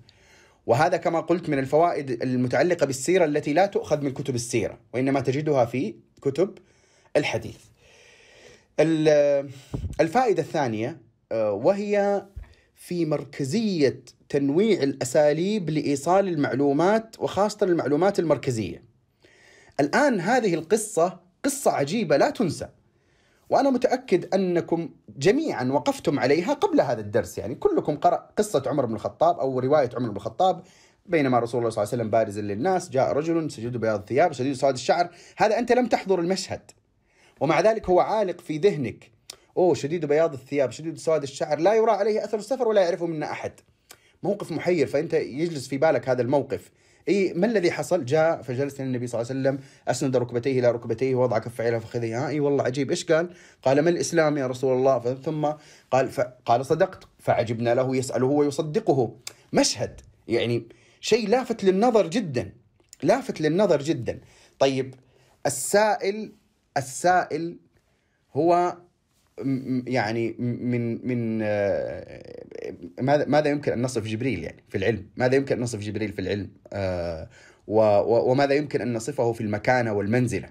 وهذا 0.67 0.97
كما 0.97 1.21
قلت 1.21 1.49
من 1.49 1.59
الفوائد 1.59 2.23
المتعلقه 2.23 2.87
بالسيره 2.87 3.25
التي 3.25 3.53
لا 3.53 3.67
تؤخذ 3.67 4.01
من 4.01 4.11
كتب 4.11 4.35
السيره 4.35 4.79
وانما 4.95 5.21
تجدها 5.21 5.65
في 5.65 5.95
كتب 6.23 6.51
الحديث 7.17 7.57
الفائدة 10.01 10.43
الثانية 10.43 11.01
آه، 11.33 11.53
وهي 11.53 12.27
في 12.75 13.07
مركزية 13.07 14.05
تنويع 14.29 14.83
الأساليب 14.83 15.71
لإيصال 15.71 16.29
المعلومات 16.29 17.17
وخاصة 17.19 17.59
المعلومات 17.67 18.19
المركزية. 18.19 18.85
الآن 19.81 20.21
هذه 20.21 20.55
القصة 20.55 21.19
قصة 21.45 21.71
عجيبة 21.71 22.17
لا 22.17 22.31
تنسى. 22.31 22.69
وأنا 23.51 23.71
متأكد 23.71 24.35
أنكم 24.35 24.89
جميعا 25.17 25.65
وقفتم 25.65 26.19
عليها 26.21 26.53
قبل 26.53 26.81
هذا 26.81 27.01
الدرس 27.01 27.39
يعني 27.39 27.55
كلكم 27.55 27.97
قرأ 27.97 28.29
قصة 28.39 28.63
عمر 28.67 28.87
بن 28.87 28.95
الخطاب 28.95 29.39
أو 29.39 29.59
رواية 29.59 29.91
عمر 29.97 30.09
بن 30.09 30.17
الخطاب 30.17 30.63
بينما 31.07 31.39
رسول 31.39 31.59
الله 31.61 31.71
صلى 31.71 31.83
الله 31.83 31.93
عليه 31.93 32.03
وسلم 32.03 32.11
بارزا 32.11 32.41
للناس 32.41 32.91
جاء 32.91 33.13
رجل 33.13 33.51
سجد 33.51 33.77
بياض 33.77 33.99
الثياب 33.99 34.33
سجد 34.33 34.53
سواد 34.53 34.75
الشعر 34.75 35.09
هذا 35.37 35.59
أنت 35.59 35.73
لم 35.73 35.87
تحضر 35.87 36.21
المشهد 36.21 36.71
ومع 37.45 37.61
ذلك 37.61 37.89
هو 37.89 38.01
عالق 38.01 38.41
في 38.41 38.59
ذهنك 38.59 39.11
أوه 39.57 39.75
شديد 39.75 40.05
بياض 40.07 40.33
الثياب 40.33 40.71
شديد 40.71 40.99
سواد 40.99 41.23
الشعر 41.23 41.59
لا 41.61 41.75
يرى 41.75 41.91
عليه 41.91 42.25
أثر 42.25 42.39
السفر 42.39 42.69
ولا 42.69 42.83
يعرفه 42.83 43.07
منا 43.07 43.33
أحد 43.33 43.53
موقف 44.23 44.53
محير 44.53 44.87
فأنت 44.87 45.15
يجلس 45.15 45.69
في 45.69 45.79
بالك 45.79 46.09
هذا 46.09 46.23
الموقف 46.23 46.71
اي 47.09 47.33
ما 47.37 47.47
الذي 47.47 47.71
حصل؟ 47.73 48.05
جاء 48.05 48.43
فجلس 48.43 48.81
النبي 48.81 49.07
صلى 49.07 49.21
الله 49.23 49.31
عليه 49.31 49.41
وسلم 49.41 49.59
اسند 49.89 50.17
ركبتيه 50.17 50.59
الى 50.59 50.71
ركبتيه 50.71 51.15
وضع 51.15 51.39
كفه 51.39 51.69
الى 51.69 51.81
فخذيه، 51.81 52.25
آه، 52.25 52.29
اي 52.29 52.41
والله 52.41 52.65
عجيب 52.65 52.91
ايش 52.91 53.05
قال؟ 53.05 53.31
قال 53.63 53.81
ما 53.81 53.91
الاسلام 53.91 54.37
يا 54.39 54.47
رسول 54.47 54.77
الله؟ 54.79 54.99
ثم 55.15 55.53
قال 55.91 56.11
قال 56.47 56.67
صدقت 56.67 57.05
فعجبنا 57.19 57.75
له 57.75 57.97
يساله 57.97 58.27
ويصدقه. 58.27 59.17
مشهد 59.53 60.01
يعني 60.29 60.69
شيء 61.01 61.29
لافت 61.29 61.65
للنظر 61.65 62.07
جدا 62.07 62.53
لافت 63.03 63.41
للنظر 63.41 63.83
جدا. 63.83 64.19
طيب 64.59 64.95
السائل 65.47 66.33
السائل 66.77 67.57
هو 68.33 68.77
يعني 69.87 70.33
من 70.39 71.07
من 71.09 71.41
آه، 71.43 72.33
ماذا 73.27 73.49
يمكن 73.51 73.73
ان 73.73 73.83
نصف 73.83 74.05
جبريل 74.05 74.45
يعني 74.45 74.65
في 74.69 74.79
العلم؟ 74.79 75.07
ماذا 75.17 75.35
يمكن 75.37 75.57
ان 75.57 75.63
نصف 75.63 75.79
جبريل 75.79 76.13
في 76.13 76.21
العلم؟ 76.21 76.51
آه، 76.73 77.29
وماذا 78.07 78.55
يمكن 78.55 78.81
ان 78.81 78.93
نصفه 78.93 79.33
في 79.33 79.41
المكانه 79.41 79.93
والمنزله؟ 79.93 80.51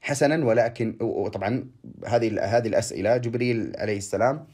حسنا 0.00 0.44
ولكن 0.44 0.96
وطبعا 1.00 1.68
هذه 2.06 2.44
هذه 2.56 2.68
الاسئله 2.68 3.16
جبريل 3.16 3.72
عليه 3.78 3.98
السلام 3.98 4.46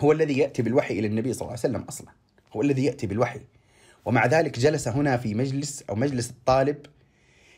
هو 0.00 0.12
الذي 0.12 0.38
ياتي 0.38 0.62
بالوحي 0.62 0.98
الى 0.98 1.06
النبي 1.06 1.32
صلى 1.32 1.40
الله 1.40 1.50
عليه 1.50 1.60
وسلم 1.60 1.80
اصلا 1.82 2.08
هو 2.52 2.62
الذي 2.62 2.84
ياتي 2.84 3.06
بالوحي 3.06 3.40
ومع 4.04 4.26
ذلك 4.26 4.58
جلس 4.58 4.88
هنا 4.88 5.16
في 5.16 5.34
مجلس 5.34 5.84
او 5.90 5.94
مجلس 5.94 6.30
الطالب 6.30 6.76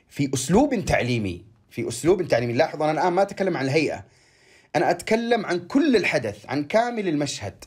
في 0.09 0.31
اسلوب 0.35 0.85
تعليمي 0.85 1.45
في 1.75 1.88
اسلوب 1.88 2.21
التعليم 2.21 2.50
لاحظ 2.50 2.83
انا 2.83 2.93
الان 2.93 3.12
ما 3.12 3.23
اتكلم 3.23 3.57
عن 3.57 3.64
الهيئه 3.64 4.04
انا 4.76 4.90
اتكلم 4.90 5.47
عن 5.47 5.59
كل 5.66 5.97
الحدث 5.97 6.47
عن 6.47 6.64
كامل 6.64 7.09
المشهد 7.09 7.64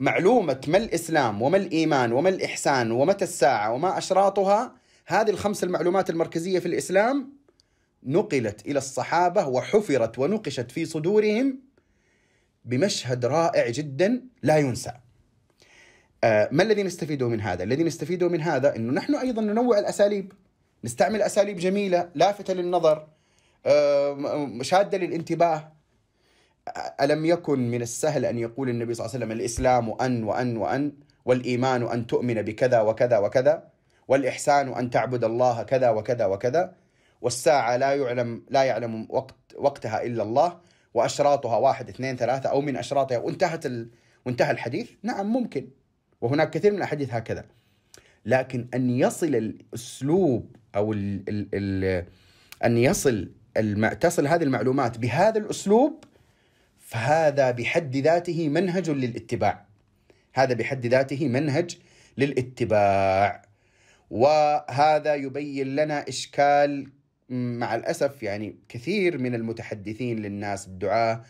معلومه 0.00 0.60
ما 0.68 0.78
الاسلام 0.78 1.42
وما 1.42 1.56
الايمان 1.56 2.12
وما 2.12 2.28
الاحسان 2.28 2.90
ومتى 2.90 3.24
الساعه 3.24 3.72
وما 3.72 3.98
اشراطها 3.98 4.76
هذه 5.06 5.30
الخمس 5.30 5.64
المعلومات 5.64 6.10
المركزيه 6.10 6.58
في 6.58 6.66
الاسلام 6.66 7.32
نقلت 8.02 8.66
الى 8.66 8.78
الصحابه 8.78 9.46
وحفرت 9.48 10.18
ونقشت 10.18 10.70
في 10.70 10.84
صدورهم 10.84 11.58
بمشهد 12.64 13.24
رائع 13.24 13.70
جدا 13.70 14.22
لا 14.42 14.56
ينسى. 14.56 14.92
آه، 16.24 16.48
ما 16.52 16.62
الذي 16.62 16.82
نستفيده 16.82 17.28
من 17.28 17.40
هذا؟ 17.40 17.62
الذي 17.62 17.84
نستفيده 17.84 18.28
من 18.28 18.40
هذا 18.40 18.76
انه 18.76 18.92
نحن 18.92 19.14
ايضا 19.14 19.42
ننوع 19.42 19.78
الاساليب. 19.78 20.32
نستعمل 20.84 21.22
اساليب 21.22 21.56
جميله 21.56 22.10
لافته 22.14 22.54
للنظر 22.54 23.06
آه، 23.66 24.58
شاده 24.62 24.98
للانتباه 24.98 25.72
الم 27.00 27.24
يكن 27.24 27.70
من 27.70 27.82
السهل 27.82 28.24
ان 28.24 28.38
يقول 28.38 28.68
النبي 28.68 28.94
صلى 28.94 29.04
الله 29.06 29.14
عليه 29.16 29.26
وسلم 29.26 29.40
الاسلام 29.40 30.00
ان 30.00 30.24
وان 30.24 30.56
وان 30.56 30.92
والايمان 31.24 31.82
ان 31.88 32.06
تؤمن 32.06 32.34
بكذا 32.42 32.80
وكذا 32.80 33.18
وكذا 33.18 33.68
والاحسان 34.08 34.68
ان 34.74 34.90
تعبد 34.90 35.24
الله 35.24 35.62
كذا 35.62 35.90
وكذا 35.90 36.26
وكذا 36.26 36.74
والساعه 37.20 37.76
لا 37.76 37.92
يعلم 37.94 38.42
لا 38.50 38.62
يعلم 38.64 39.06
وقت 39.10 39.34
وقتها 39.56 40.02
الا 40.02 40.22
الله 40.22 40.58
واشراطها 40.94 41.56
واحد 41.56 41.88
اثنين 41.88 42.16
ثلاثه 42.16 42.50
او 42.50 42.60
من 42.60 42.76
اشراطها 42.76 43.18
وانتهت 43.18 43.66
ال... 43.66 43.90
وانتهى 44.26 44.50
الحديث 44.50 44.90
نعم 45.02 45.32
ممكن 45.32 45.68
وهناك 46.20 46.50
كثير 46.50 46.70
من 46.72 46.76
الاحاديث 46.78 47.14
هكذا 47.14 47.44
لكن 48.26 48.68
ان 48.74 48.90
يصل 48.90 49.26
الاسلوب 49.34 50.56
او 50.76 50.92
ال... 50.92 51.28
ال... 51.28 51.48
ال... 51.54 52.04
ان 52.64 52.78
يصل 52.78 53.30
الم... 53.56 53.88
تصل 53.88 54.26
هذه 54.26 54.42
المعلومات 54.42 54.98
بهذا 54.98 55.38
الاسلوب 55.38 56.04
فهذا 56.78 57.50
بحد 57.50 57.96
ذاته 57.96 58.48
منهج 58.48 58.90
للاتباع 58.90 59.66
هذا 60.34 60.54
بحد 60.54 60.86
ذاته 60.86 61.28
منهج 61.28 61.78
للاتباع 62.18 63.42
وهذا 64.10 65.14
يبين 65.14 65.76
لنا 65.76 66.08
اشكال 66.08 66.86
مع 67.28 67.74
الاسف 67.74 68.22
يعني 68.22 68.56
كثير 68.68 69.18
من 69.18 69.34
المتحدثين 69.34 70.18
للناس 70.18 70.66
الدعاه 70.66 71.22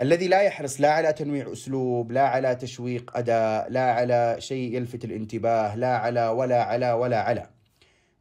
الذي 0.00 0.28
لا 0.28 0.40
يحرص 0.42 0.80
لا 0.80 0.92
على 0.92 1.12
تنويع 1.12 1.52
اسلوب، 1.52 2.12
لا 2.12 2.22
على 2.22 2.54
تشويق 2.56 3.16
اداء، 3.16 3.70
لا 3.70 3.92
على 3.92 4.36
شيء 4.38 4.74
يلفت 4.76 5.04
الانتباه، 5.04 5.76
لا 5.76 5.96
على 5.96 6.28
ولا 6.28 6.62
على 6.62 6.92
ولا 6.92 7.20
على. 7.22 7.48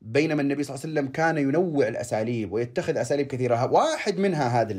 بينما 0.06 0.42
النبي 0.42 0.64
صلى 0.64 0.76
الله 0.76 0.84
عليه 0.86 0.94
وسلم 0.94 1.12
كان 1.12 1.38
ينوع 1.38 1.88
الاساليب 1.88 2.52
ويتخذ 2.54 2.98
اساليب 2.98 3.28
كثيره 3.28 3.72
واحد 3.72 4.18
منها 4.18 4.62
هذا 4.62 4.76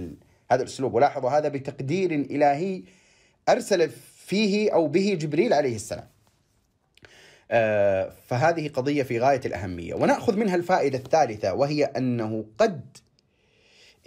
هذا 0.51 0.63
الاسلوب 0.63 0.95
ولاحظوا 0.95 1.31
هذا 1.31 1.49
بتقدير 1.49 2.15
الهي 2.15 2.83
ارسل 3.49 3.91
فيه 4.27 4.75
او 4.75 4.87
به 4.87 5.15
جبريل 5.21 5.53
عليه 5.53 5.75
السلام. 5.75 6.05
آه، 7.51 8.13
فهذه 8.29 8.69
قضيه 8.69 9.03
في 9.03 9.21
غايه 9.21 9.41
الاهميه 9.45 9.95
وناخذ 9.95 10.37
منها 10.37 10.55
الفائده 10.55 10.99
الثالثه 10.99 11.55
وهي 11.55 11.85
انه 11.85 12.45
قد 12.59 12.81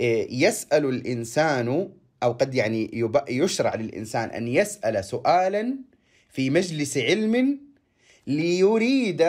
آه، 0.02 0.28
يسال 0.30 0.86
الانسان 0.86 1.90
او 2.24 2.32
قد 2.32 2.56
يعني 2.56 3.10
يشرع 3.30 3.76
للانسان 3.76 4.30
ان 4.30 4.48
يسال 4.48 5.06
سؤالا 5.06 5.78
في 6.30 6.50
مجلس 6.50 6.98
علم 6.98 7.60
ليريد 8.28 9.24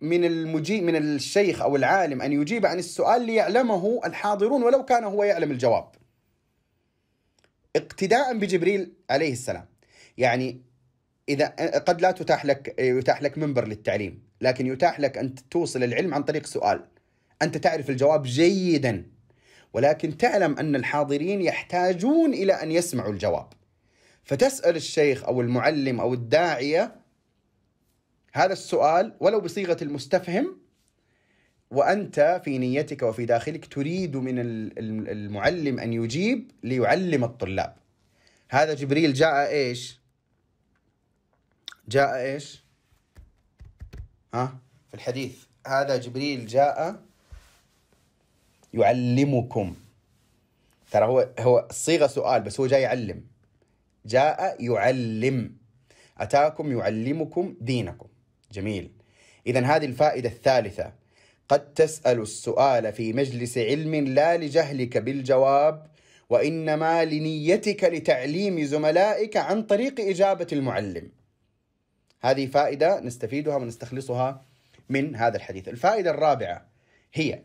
من 0.00 0.24
المجيب 0.24 0.82
من 0.82 0.96
الشيخ 0.96 1.62
او 1.62 1.76
العالم 1.76 2.22
ان 2.22 2.32
يجيب 2.32 2.66
عن 2.66 2.78
السؤال 2.78 3.22
ليعلمه 3.22 4.00
الحاضرون 4.06 4.62
ولو 4.62 4.84
كان 4.84 5.04
هو 5.04 5.24
يعلم 5.24 5.50
الجواب. 5.50 5.88
اقتداء 7.76 8.38
بجبريل 8.38 8.92
عليه 9.10 9.32
السلام. 9.32 9.64
يعني 10.18 10.60
اذا 11.28 11.46
قد 11.78 12.00
لا 12.00 12.10
تتاح 12.10 12.44
لك 12.44 12.74
يتاح 12.78 13.22
لك 13.22 13.38
منبر 13.38 13.66
للتعليم، 13.68 14.22
لكن 14.40 14.66
يتاح 14.66 15.00
لك 15.00 15.18
ان 15.18 15.34
توصل 15.50 15.84
العلم 15.84 16.14
عن 16.14 16.22
طريق 16.22 16.46
سؤال. 16.46 16.84
انت 17.42 17.56
تعرف 17.56 17.90
الجواب 17.90 18.22
جيدا 18.22 19.06
ولكن 19.72 20.16
تعلم 20.16 20.58
ان 20.58 20.76
الحاضرين 20.76 21.42
يحتاجون 21.42 22.34
الى 22.34 22.52
ان 22.52 22.72
يسمعوا 22.72 23.12
الجواب. 23.12 23.46
فتسال 24.24 24.76
الشيخ 24.76 25.24
او 25.24 25.40
المعلم 25.40 26.00
او 26.00 26.14
الداعيه 26.14 26.94
هذا 28.32 28.52
السؤال 28.52 29.14
ولو 29.20 29.40
بصيغه 29.40 29.76
المستفهم 29.82 30.58
وانت 31.70 32.40
في 32.44 32.58
نيتك 32.58 33.02
وفي 33.02 33.24
داخلك 33.24 33.66
تريد 33.66 34.16
من 34.16 34.34
المعلم 35.08 35.78
ان 35.80 35.92
يجيب 35.92 36.50
ليعلم 36.62 37.24
الطلاب 37.24 37.76
هذا 38.48 38.74
جبريل 38.74 39.12
جاء 39.14 39.48
ايش 39.50 40.00
جاء 41.88 42.16
ايش 42.20 42.62
ها 44.34 44.58
في 44.88 44.94
الحديث 44.94 45.36
هذا 45.66 45.96
جبريل 45.96 46.46
جاء 46.46 47.02
يعلمكم 48.74 49.74
ترى 50.90 51.04
هو 51.06 51.28
هو 51.38 51.66
الصيغه 51.70 52.06
سؤال 52.06 52.42
بس 52.42 52.60
هو 52.60 52.66
جاي 52.66 52.82
يعلم 52.82 53.24
جاء 54.06 54.64
يعلم 54.64 55.52
اتاكم 56.18 56.78
يعلمكم 56.78 57.54
دينكم 57.60 58.07
جميل 58.52 58.90
إذا 59.46 59.60
هذه 59.60 59.84
الفائدة 59.84 60.28
الثالثة 60.28 60.92
قد 61.48 61.74
تسأل 61.74 62.20
السؤال 62.20 62.92
في 62.92 63.12
مجلس 63.12 63.58
علم 63.58 63.94
لا 63.94 64.36
لجهلك 64.36 64.98
بالجواب 64.98 65.86
وإنما 66.30 67.04
لنيتك 67.04 67.84
لتعليم 67.84 68.64
زملائك 68.64 69.36
عن 69.36 69.62
طريق 69.62 70.00
إجابة 70.00 70.46
المعلم 70.52 71.08
هذه 72.20 72.46
فائدة 72.46 73.00
نستفيدها 73.00 73.56
ونستخلصها 73.56 74.42
من 74.88 75.16
هذا 75.16 75.36
الحديث 75.36 75.68
الفائدة 75.68 76.10
الرابعة 76.10 76.66
هي 77.14 77.40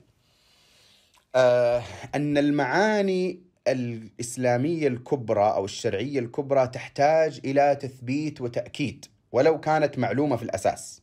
آه، 1.35 1.83
أن 2.15 2.37
المعاني 2.37 3.39
الإسلامية 3.67 4.87
الكبرى 4.87 5.43
أو 5.53 5.65
الشرعية 5.65 6.19
الكبرى 6.19 6.67
تحتاج 6.67 7.39
إلى 7.45 7.77
تثبيت 7.81 8.41
وتأكيد 8.41 9.05
ولو 9.33 9.59
كانت 9.59 9.97
معلومه 9.99 10.35
في 10.35 10.43
الاساس. 10.43 11.01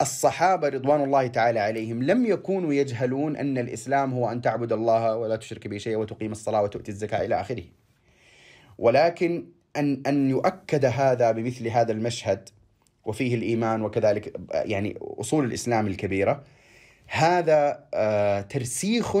الصحابه 0.00 0.68
رضوان 0.68 1.04
الله 1.04 1.26
تعالى 1.26 1.60
عليهم 1.60 2.02
لم 2.02 2.26
يكونوا 2.26 2.74
يجهلون 2.74 3.36
ان 3.36 3.58
الاسلام 3.58 4.14
هو 4.14 4.28
ان 4.32 4.40
تعبد 4.42 4.72
الله 4.72 5.16
ولا 5.16 5.36
تشرك 5.36 5.66
به 5.68 5.78
شيئا 5.78 5.96
وتقيم 5.96 6.32
الصلاه 6.32 6.62
وتؤتي 6.62 6.90
الزكاه 6.90 7.24
الى 7.24 7.40
اخره. 7.40 7.64
ولكن 8.78 9.46
ان 9.76 10.02
ان 10.06 10.30
يؤكد 10.30 10.84
هذا 10.84 11.32
بمثل 11.32 11.68
هذا 11.68 11.92
المشهد 11.92 12.48
وفيه 13.04 13.34
الايمان 13.34 13.82
وكذلك 13.82 14.36
يعني 14.50 14.98
اصول 15.00 15.44
الاسلام 15.44 15.86
الكبيره 15.86 16.42
هذا 17.06 17.86
آه، 17.94 18.40
ترسيخ 18.40 19.16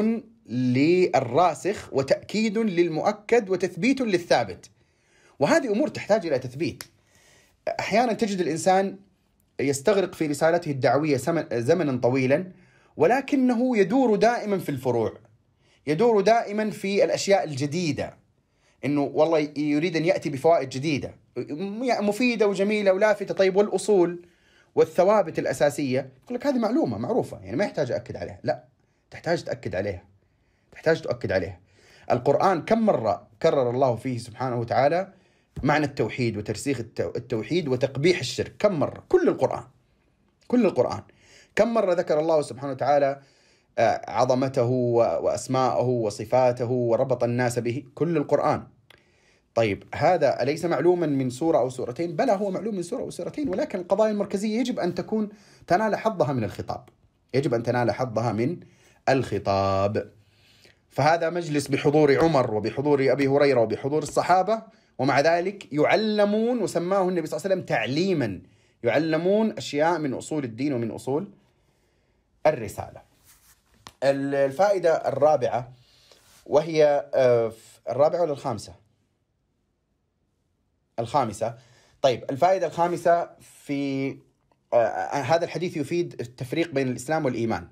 للراسخ 0.48 1.90
وتاكيد 1.92 2.58
للمؤكد 2.58 3.50
وتثبيت 3.50 4.00
للثابت. 4.00 4.70
وهذه 5.38 5.72
امور 5.72 5.88
تحتاج 5.88 6.26
الى 6.26 6.38
تثبيت. 6.38 6.84
احيانا 7.68 8.12
تجد 8.12 8.40
الانسان 8.40 8.96
يستغرق 9.60 10.14
في 10.14 10.26
رسالته 10.26 10.70
الدعويه 10.70 11.16
زمنا 11.52 11.96
طويلا 12.00 12.44
ولكنه 12.96 13.76
يدور 13.78 14.16
دائما 14.16 14.58
في 14.58 14.68
الفروع 14.68 15.12
يدور 15.86 16.20
دائما 16.20 16.70
في 16.70 17.04
الاشياء 17.04 17.44
الجديده 17.44 18.14
انه 18.84 19.02
والله 19.14 19.38
يريد 19.56 19.96
ان 19.96 20.04
ياتي 20.04 20.30
بفوائد 20.30 20.68
جديده 20.68 21.14
مفيده 22.00 22.46
وجميله 22.48 22.92
ولافته 22.92 23.34
طيب 23.34 23.56
والاصول 23.56 24.26
والثوابت 24.74 25.38
الاساسيه 25.38 26.08
يقول 26.24 26.38
لك 26.38 26.46
هذه 26.46 26.58
معلومه 26.58 26.98
معروفه 26.98 27.40
يعني 27.44 27.56
ما 27.56 27.64
يحتاج 27.64 27.92
اكد 27.92 28.16
عليها 28.16 28.38
لا 28.44 28.64
تحتاج 29.10 29.44
تاكد 29.44 29.74
عليها 29.74 30.02
تحتاج 30.72 31.00
تؤكد 31.00 31.32
عليها 31.32 31.60
القران 32.10 32.62
كم 32.62 32.78
مره 32.86 33.26
كرر 33.42 33.70
الله 33.70 33.96
فيه 33.96 34.18
سبحانه 34.18 34.60
وتعالى 34.60 35.12
معنى 35.62 35.84
التوحيد 35.86 36.36
وترسيخ 36.36 36.80
التوحيد 37.00 37.68
وتقبيح 37.68 38.18
الشرك 38.18 38.54
كم 38.58 38.72
مرة 38.80 39.04
كل 39.08 39.28
القرآن 39.28 39.62
كل 40.48 40.66
القرآن 40.66 41.02
كم 41.56 41.74
مرة 41.74 41.92
ذكر 41.92 42.20
الله 42.20 42.42
سبحانه 42.42 42.72
وتعالى 42.72 43.20
آه، 43.78 44.10
عظمته 44.10 44.64
وأسماءه 44.70 45.84
وصفاته 45.86 46.70
وربط 46.70 47.24
الناس 47.24 47.58
به 47.58 47.84
كل 47.94 48.16
القرآن 48.16 48.62
طيب 49.54 49.82
هذا 49.94 50.42
أليس 50.42 50.64
معلوما 50.64 51.06
من 51.06 51.30
سورة 51.30 51.58
أو 51.58 51.70
سورتين 51.70 52.16
بلى 52.16 52.32
هو 52.32 52.50
معلوم 52.50 52.74
من 52.74 52.82
سورة 52.82 53.00
أو 53.02 53.10
سورتين 53.10 53.48
ولكن 53.48 53.78
القضايا 53.80 54.10
المركزية 54.12 54.58
يجب 54.58 54.78
أن 54.78 54.94
تكون 54.94 55.28
تنال 55.66 55.96
حظها 55.96 56.32
من 56.32 56.44
الخطاب 56.44 56.88
يجب 57.34 57.54
أن 57.54 57.62
تنال 57.62 57.90
حظها 57.90 58.32
من 58.32 58.56
الخطاب 59.08 60.08
فهذا 60.90 61.30
مجلس 61.30 61.68
بحضور 61.68 62.18
عمر 62.24 62.54
وبحضور 62.54 63.12
أبي 63.12 63.26
هريرة 63.28 63.60
وبحضور 63.60 64.02
الصحابة 64.02 64.62
ومع 64.98 65.20
ذلك 65.20 65.72
يعلمون 65.72 66.62
وسماه 66.62 67.08
النبي 67.08 67.26
صلى 67.26 67.36
الله 67.36 67.44
عليه 67.44 67.54
وسلم 67.54 67.62
تعليما 67.62 68.40
يعلمون 68.82 69.50
أشياء 69.58 69.98
من 69.98 70.14
أصول 70.14 70.44
الدين 70.44 70.72
ومن 70.72 70.90
أصول 70.90 71.30
الرسالة 72.46 73.02
الفائدة 74.02 75.08
الرابعة 75.08 75.72
وهي 76.46 77.10
آه، 77.14 77.52
الرابعة 77.90 78.22
ولا 78.22 78.32
الخامسة 78.32 78.74
الخامسة 80.98 81.54
طيب 82.02 82.24
الفائدة 82.30 82.66
الخامسة 82.66 83.30
في 83.40 84.10
آه، 84.72 84.76
هذا 85.10 85.44
الحديث 85.44 85.76
يفيد 85.76 86.20
التفريق 86.20 86.70
بين 86.74 86.88
الإسلام 86.88 87.24
والإيمان 87.24 87.68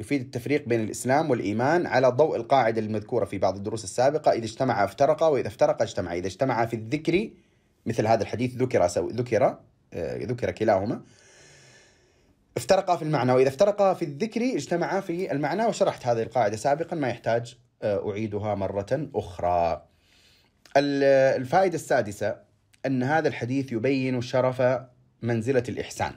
يفيد 0.00 0.20
التفريق 0.20 0.68
بين 0.68 0.80
الإسلام 0.80 1.30
والإيمان 1.30 1.86
على 1.86 2.08
ضوء 2.08 2.36
القاعدة 2.36 2.80
المذكورة 2.80 3.24
في 3.24 3.38
بعض 3.38 3.56
الدروس 3.56 3.84
السابقة 3.84 4.32
إذا 4.32 4.44
اجتمع 4.44 4.84
افترقا 4.84 5.26
وإذا 5.26 5.48
افترق 5.48 5.82
اجتمع 5.82 6.14
إذا 6.14 6.26
اجتمع 6.26 6.66
في 6.66 6.76
الذكر 6.76 7.30
مثل 7.86 8.06
هذا 8.06 8.22
الحديث 8.22 8.54
ذكر 8.56 8.86
ذكر 9.12 9.58
آه، 9.92 10.18
ذكر 10.24 10.50
كلاهما 10.50 11.02
افترقا 12.56 12.96
في 12.96 13.02
المعنى 13.02 13.32
وإذا 13.32 13.48
افترقا 13.48 13.94
في 13.94 14.04
الذكر 14.04 14.40
اجتمعا 14.56 15.00
في 15.00 15.32
المعنى 15.32 15.64
وشرحت 15.66 16.06
هذه 16.06 16.22
القاعدة 16.22 16.56
سابقا 16.56 16.96
ما 16.96 17.08
يحتاج 17.08 17.58
آه، 17.82 18.10
أعيدها 18.10 18.54
مرة 18.54 19.08
أخرى 19.14 19.86
الفائدة 21.36 21.74
السادسة 21.74 22.36
أن 22.86 23.02
هذا 23.02 23.28
الحديث 23.28 23.72
يبين 23.72 24.20
شرف 24.20 24.62
منزلة 25.22 25.62
الإحسان 25.68 26.12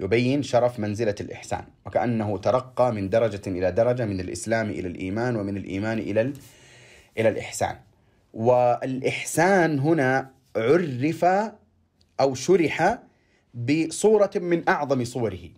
يبين 0.00 0.42
شرف 0.42 0.78
منزلة 0.78 1.14
الإحسان 1.20 1.64
وكأنه 1.86 2.38
ترقى 2.38 2.92
من 2.92 3.10
درجة 3.10 3.40
إلى 3.46 3.72
درجة 3.72 4.04
من 4.06 4.20
الإسلام 4.20 4.70
إلى 4.70 4.88
الإيمان 4.88 5.36
ومن 5.36 5.56
الإيمان 5.56 5.98
إلى 5.98 6.32
إلى 7.18 7.28
الإحسان 7.28 7.76
والإحسان 8.34 9.78
هنا 9.78 10.30
عرف 10.56 11.24
أو 12.20 12.34
شرح 12.34 12.98
بصورة 13.54 14.30
من 14.36 14.68
أعظم 14.68 15.04
صوره 15.04 15.48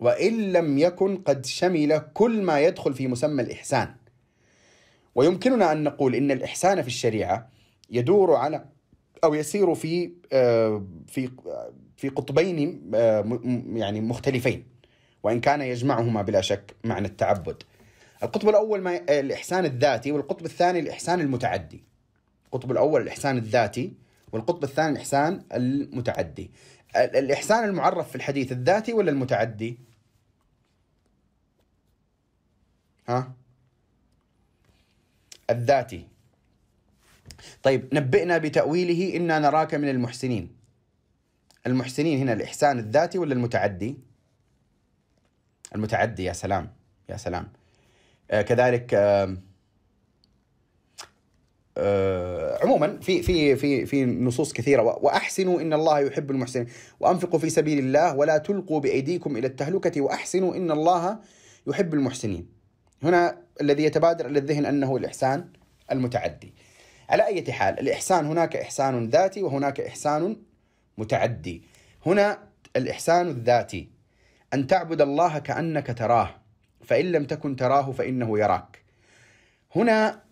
وإن 0.00 0.52
لم 0.52 0.78
يكن 0.78 1.16
قد 1.16 1.46
شمل 1.46 1.98
كل 2.14 2.42
ما 2.42 2.60
يدخل 2.60 2.94
في 2.94 3.08
مسمى 3.08 3.42
الإحسان 3.42 3.94
ويمكننا 5.14 5.72
أن 5.72 5.82
نقول 5.84 6.14
إن 6.14 6.30
الإحسان 6.30 6.82
في 6.82 6.88
الشريعة 6.88 7.48
يدور 7.90 8.34
على 8.34 8.64
أو 9.24 9.34
يسير 9.34 9.74
في 9.74 10.12
آه، 10.32 10.84
في 11.06 11.30
آه، 11.46 11.72
في 12.00 12.08
قطبين 12.08 12.90
آه، 12.94 13.38
يعني 13.74 14.00
مختلفين 14.00 14.64
وإن 15.22 15.40
كان 15.40 15.60
يجمعهما 15.60 16.22
بلا 16.22 16.40
شك 16.40 16.74
معنى 16.84 17.06
التعبد 17.08 17.62
القطب 18.22 18.48
الأول 18.48 18.80
ما 18.80 18.94
آه، 19.08 19.20
الإحسان 19.20 19.64
الذاتي 19.64 20.12
والقطب 20.12 20.44
الثاني 20.44 20.78
الإحسان 20.78 21.20
المتعدي 21.20 21.84
القطب 22.46 22.72
الأول 22.72 23.02
الإحسان 23.02 23.38
الذاتي 23.38 23.92
والقطب 24.32 24.64
الثاني 24.64 24.92
الإحسان 24.92 25.42
المتعدي 25.54 26.50
الإحسان 26.96 27.64
المعرف 27.68 28.08
في 28.08 28.16
الحديث 28.16 28.52
الذاتي 28.52 28.92
ولا 28.92 29.10
المتعدي 29.10 29.78
ها 33.08 33.32
الذاتي 35.50 36.06
طيب 37.62 37.94
نبئنا 37.94 38.38
بتأويله 38.38 39.16
إنا 39.16 39.38
نراك 39.38 39.74
من 39.74 39.88
المحسنين 39.88 40.59
المحسنين 41.66 42.18
هنا 42.18 42.32
الإحسان 42.32 42.78
الذاتي 42.78 43.18
ولا 43.18 43.32
المتعدي؟ 43.32 43.98
المتعدي 45.74 46.24
يا 46.24 46.32
سلام 46.32 46.70
يا 47.08 47.16
سلام 47.16 47.48
آه 48.30 48.42
كذلك 48.42 48.94
آه 48.94 49.36
آه 51.78 52.58
عموما 52.62 53.00
في 53.00 53.22
في 53.22 53.56
في 53.56 53.86
في 53.86 54.04
نصوص 54.04 54.52
كثيره 54.52 54.82
واحسنوا 54.82 55.60
ان 55.60 55.72
الله 55.72 55.98
يحب 55.98 56.30
المحسنين 56.30 56.66
وانفقوا 57.00 57.38
في 57.38 57.50
سبيل 57.50 57.78
الله 57.78 58.16
ولا 58.16 58.38
تلقوا 58.38 58.80
بايديكم 58.80 59.36
الى 59.36 59.46
التهلكه 59.46 60.00
واحسنوا 60.00 60.56
ان 60.56 60.70
الله 60.70 61.18
يحب 61.66 61.94
المحسنين. 61.94 62.48
هنا 63.02 63.38
الذي 63.60 63.82
يتبادر 63.82 64.26
الى 64.26 64.38
الذهن 64.38 64.66
انه 64.66 64.96
الاحسان 64.96 65.48
المتعدي. 65.92 66.54
على 67.08 67.26
اي 67.26 67.52
حال 67.52 67.80
الاحسان 67.80 68.26
هناك 68.26 68.56
احسان 68.56 69.08
ذاتي 69.08 69.42
وهناك 69.42 69.80
احسان 69.80 70.36
متعدي 70.98 71.62
هنا 72.06 72.38
الإحسان 72.76 73.28
الذاتي 73.28 73.88
أن 74.54 74.66
تعبد 74.66 75.00
الله 75.00 75.38
كأنك 75.38 75.86
تراه 75.98 76.30
فإن 76.84 77.12
لم 77.12 77.24
تكن 77.24 77.56
تراه 77.56 77.92
فإنه 77.92 78.38
يراك 78.38 78.78
هنا 79.76 80.22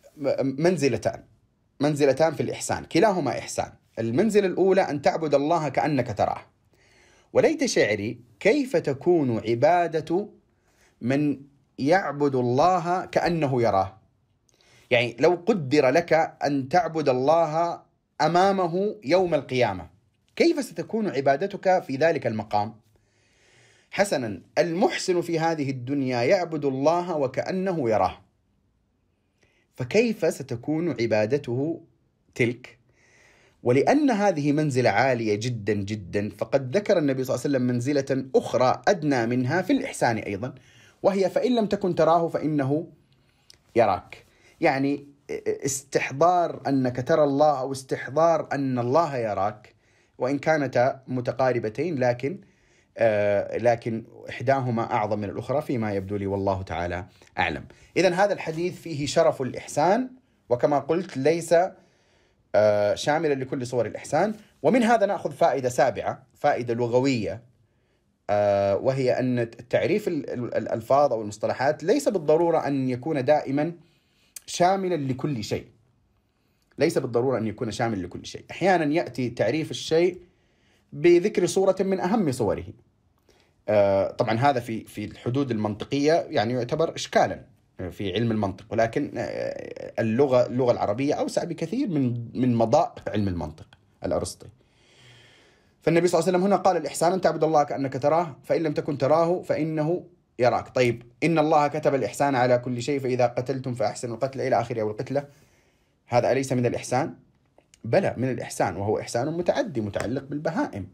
منزلتان 0.43 1.23
منزلتان 1.81 2.35
في 2.35 2.43
الإحسان 2.43 2.85
كلاهما 2.85 3.39
إحسان 3.39 3.73
المنزلة 3.99 4.47
الأولى 4.47 4.81
أن 4.81 5.03
تعبد 5.03 5.35
الله 5.35 5.69
كأنك 5.69 6.13
تراه 6.19 6.43
وليت 7.33 7.65
شعري 7.65 8.21
كيف 8.41 8.77
تكون 8.77 9.39
عبادة 9.49 10.29
من 11.01 11.39
يعبد 11.79 12.35
الله 12.35 13.05
كأنه 13.07 13.63
يراه 13.63 13.99
يعني 14.91 15.17
لو 15.21 15.43
قدر 15.47 15.89
لك 15.91 16.13
أن 16.45 16.69
تعبد 16.69 17.09
الله 17.09 17.83
أمامه 18.21 18.97
يوم 19.05 19.35
القيامة 19.35 19.98
كيف 20.39 20.65
ستكون 20.65 21.09
عبادتك 21.09 21.83
في 21.83 21.97
ذلك 21.97 22.27
المقام 22.27 22.75
حسنا 23.91 24.41
المحسن 24.59 25.21
في 25.21 25.39
هذه 25.39 25.71
الدنيا 25.71 26.23
يعبد 26.23 26.65
الله 26.65 27.17
وكانه 27.17 27.91
يراه 27.91 28.19
فكيف 29.75 30.35
ستكون 30.35 30.91
عبادته 31.01 31.81
تلك 32.35 32.79
ولان 33.63 34.11
هذه 34.11 34.53
منزله 34.53 34.91
عاليه 34.91 35.35
جدا 35.35 35.73
جدا 35.73 36.31
فقد 36.39 36.77
ذكر 36.77 36.99
النبي 36.99 37.25
صلى 37.25 37.35
الله 37.37 37.45
عليه 37.47 37.55
وسلم 37.57 37.67
منزله 37.75 38.27
اخرى 38.37 38.83
ادنى 38.89 39.27
منها 39.27 39.63
في 39.63 39.73
الاحسان 39.73 40.17
ايضا 40.17 40.55
وهي 41.03 41.31
فان 41.31 41.55
لم 41.57 41.67
تكن 41.67 41.95
تراه 41.95 42.29
فانه 42.29 42.87
يراك 43.77 44.25
يعني 44.61 45.07
استحضار 45.65 46.63
انك 46.69 47.09
ترى 47.09 47.25
الله 47.25 47.61
او 47.61 47.73
استحضار 47.73 48.49
ان 48.53 48.79
الله 48.79 49.17
يراك 49.17 49.78
وإن 50.19 50.39
كانتا 50.39 51.03
متقاربتين 51.09 51.99
لكن 51.99 52.41
آه، 53.01 53.57
لكن 53.59 54.05
إحداهما 54.31 54.93
أعظم 54.93 55.19
من 55.19 55.31
الأخرى 55.31 55.63
فيما 55.63 55.93
يبدو 55.95 56.17
لي 56.17 56.27
والله 56.27 56.63
تعالى 56.63 57.07
أعلم 57.39 57.65
إذا 57.97 58.15
هذا 58.15 58.33
الحديث 58.33 58.81
فيه 58.81 59.07
شرف 59.07 59.43
الإحسان 59.43 60.11
وكما 60.49 60.79
قلت 60.79 61.17
ليس 61.17 61.55
آه، 62.55 62.95
شاملا 62.95 63.35
لكل 63.35 63.67
صور 63.67 63.87
الإحسان 63.87 64.35
ومن 64.63 64.83
هذا 64.83 65.07
نأخذ 65.07 65.33
فائدة 65.33 65.69
سابعة 65.69 66.27
فائدة 66.35 66.75
لغوية 66.75 67.43
آه، 68.31 68.77
وهي 68.77 69.19
أن 69.19 69.51
تعريف 69.71 70.09
الألفاظ 70.09 71.13
أو 71.13 71.23
المصطلحات 71.23 71.85
ليس 71.85 72.09
بالضرورة 72.09 72.67
أن 72.67 72.89
يكون 72.89 73.25
دائما 73.25 73.73
شاملا 74.47 74.95
لكل 74.97 75.45
شيء 75.45 75.67
ليس 76.79 76.99
بالضرورة 76.99 77.39
أن 77.39 77.47
يكون 77.47 77.71
شامل 77.71 78.03
لكل 78.03 78.27
شيء 78.27 78.45
أحيانا 78.51 78.95
يأتي 78.95 79.31
تعريف 79.31 79.71
الشيء 79.71 80.19
بذكر 80.93 81.47
صورة 81.47 81.77
من 81.81 82.01
أهم 82.01 82.33
صوره 82.33 82.65
آه، 83.69 84.11
طبعا 84.11 84.35
هذا 84.35 84.61
في 84.61 84.85
في 84.85 85.05
الحدود 85.05 85.51
المنطقية 85.51 86.13
يعني 86.15 86.53
يعتبر 86.55 86.95
إشكالا 86.95 87.45
في 87.91 88.13
علم 88.15 88.31
المنطق 88.31 88.67
ولكن 88.71 89.11
آه، 89.19 89.93
اللغة 90.01 90.47
اللغة 90.47 90.73
العربية 90.73 91.15
أوسع 91.15 91.45
بكثير 91.45 91.89
من 91.89 92.25
من 92.35 92.55
مضاء 92.55 92.95
علم 93.09 93.29
المنطق 93.29 93.67
الأرسطي 94.05 94.47
فالنبي 95.83 96.09
صلى 96.09 96.19
الله 96.19 96.29
عليه 96.29 96.39
وسلم 96.39 96.53
هنا 96.53 96.57
قال 96.63 96.77
الإحسان 96.77 97.13
أن 97.13 97.21
تعبد 97.21 97.45
الله 97.45 97.63
كأنك 97.65 97.93
تراه 97.93 98.37
فإن 98.45 98.63
لم 98.63 98.73
تكن 98.75 98.99
تراه 98.99 99.43
فإنه 99.43 100.05
يراك 100.39 100.75
طيب 100.75 101.03
إن 101.25 101.39
الله 101.39 101.69
كتب 101.69 101.95
الإحسان 101.95 102.35
على 102.35 102.59
كل 102.59 102.83
شيء 102.83 102.99
فإذا 103.01 103.27
قتلتم 103.27 103.75
فأحسنوا 103.75 104.15
القتل 104.15 104.41
إلى 104.41 104.61
آخره 104.61 104.83
والقتلة 104.83 105.25
هذا 106.09 106.33
أليس 106.33 106.53
من 106.53 106.67
الإحسان؟ 106.67 107.15
بلى 107.85 108.15
من 108.17 108.31
الإحسان 108.31 108.77
وهو 108.77 108.99
إحسان 109.01 109.37
متعدي 109.39 109.81
متعلق 109.81 110.25
بالبهائم 110.25 110.87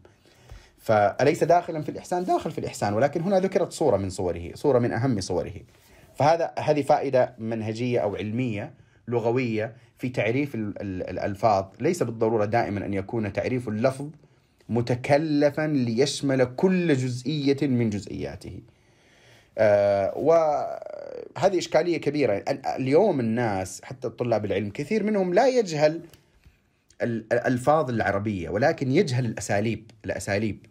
فأليس 0.77 1.43
داخلا 1.43 1.81
في 1.81 1.89
الإحسان؟ 1.89 2.23
داخل 2.23 2.51
في 2.51 2.57
الإحسان 2.59 2.93
ولكن 2.93 3.21
هنا 3.21 3.39
ذكرت 3.39 3.71
صورة 3.71 3.97
من 3.97 4.09
صوره 4.09 4.51
صورة 4.53 4.79
من 4.79 4.91
أهم 4.91 5.21
صوره 5.21 5.53
فهذا 6.15 6.51
هذه 6.59 6.81
فائدة 6.81 7.35
منهجية 7.37 7.99
أو 7.99 8.15
علمية 8.15 8.73
لغوية 9.07 9.75
في 9.97 10.09
تعريف 10.09 10.55
الألفاظ 10.55 11.65
ليس 11.79 12.03
بالضرورة 12.03 12.45
دائما 12.45 12.85
أن 12.85 12.93
يكون 12.93 13.33
تعريف 13.33 13.67
اللفظ 13.67 14.09
متكلفا 14.69 15.67
ليشمل 15.67 16.43
كل 16.45 16.93
جزئية 16.95 17.57
من 17.67 17.89
جزئياته 17.89 18.59
آه، 19.57 20.13
وهذه 20.17 21.57
إشكالية 21.57 21.97
كبيرة 22.01 22.33
اليوم 22.79 23.19
الناس 23.19 23.81
حتى 23.83 24.09
طلاب 24.09 24.45
العلم 24.45 24.69
كثير 24.69 25.03
منهم 25.03 25.33
لا 25.33 25.47
يجهل 25.47 26.01
الألفاظ 27.01 27.89
العربية 27.89 28.49
ولكن 28.49 28.91
يجهل 28.91 29.25
الأساليب 29.25 29.91
الأساليب 30.05 30.65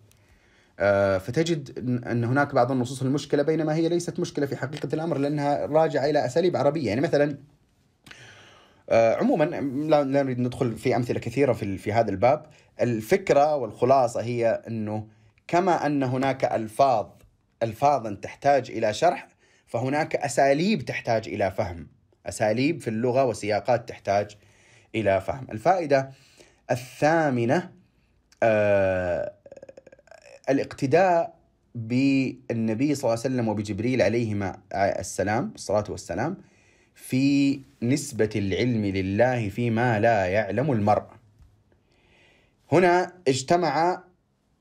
آه، 0.81 1.19
فتجد 1.19 1.79
أن 2.07 2.25
هناك 2.25 2.55
بعض 2.55 2.71
النصوص 2.73 3.03
المشكلة 3.03 3.43
بينما 3.43 3.75
هي 3.75 3.89
ليست 3.89 4.21
مشكلة 4.21 4.47
في 4.47 4.57
حقيقة 4.57 4.89
الأمر 4.93 5.19
لأنها 5.19 5.67
راجعة 5.67 6.05
إلى 6.07 6.27
أساليب 6.27 6.57
عربية 6.57 6.87
يعني 6.89 7.01
مثلا 7.01 7.39
آه، 8.91 9.15
عموما 9.15 9.45
لا 9.85 10.03
نريد 10.23 10.39
ندخل 10.41 10.73
في 10.77 10.97
أمثلة 10.97 11.21
كثيرة 11.21 11.53
في, 11.53 11.79
في 11.79 11.93
هذا 11.93 12.11
الباب 12.11 12.47
الفكرة 12.81 13.57
والخلاصة 13.57 14.23
هي 14.23 14.63
أنه 14.69 15.07
كما 15.49 15.87
أن 15.87 16.03
هناك 16.03 16.45
ألفاظ 16.45 17.07
ألفاظا 17.65 18.15
تحتاج 18.23 18.71
إلى 18.71 18.95
شرح 18.95 19.29
فهناك 19.67 20.17
أساليب 20.17 20.83
تحتاج 20.85 21.29
إلى 21.29 21.51
فهم 21.51 21.87
أساليب 22.27 22.81
في 22.81 22.89
اللغة 22.89 23.25
وسياقات 23.25 23.89
تحتاج 23.89 24.37
إلى 24.95 25.21
فهم 25.21 25.47
الفائدة 25.53 26.11
الثامنة 26.71 27.71
آه 28.43 29.33
الاقتداء 30.51 31.35
بالنبي 31.75 32.95
صلى 32.95 33.03
الله 33.03 33.23
عليه 33.25 33.35
وسلم 33.35 33.49
وبجبريل 33.49 34.03
عليهما 34.03 34.59
السلام 34.75 35.53
الصلاة 35.55 35.85
والسلام 35.89 36.37
في 36.95 37.61
نسبة 37.83 38.31
العلم 38.37 38.85
لله 38.85 39.49
فيما 39.49 40.01
لا 40.01 40.27
يعلم 40.27 40.73
المرء 40.73 41.03
هنا 42.73 43.13
اجتمع 43.29 44.03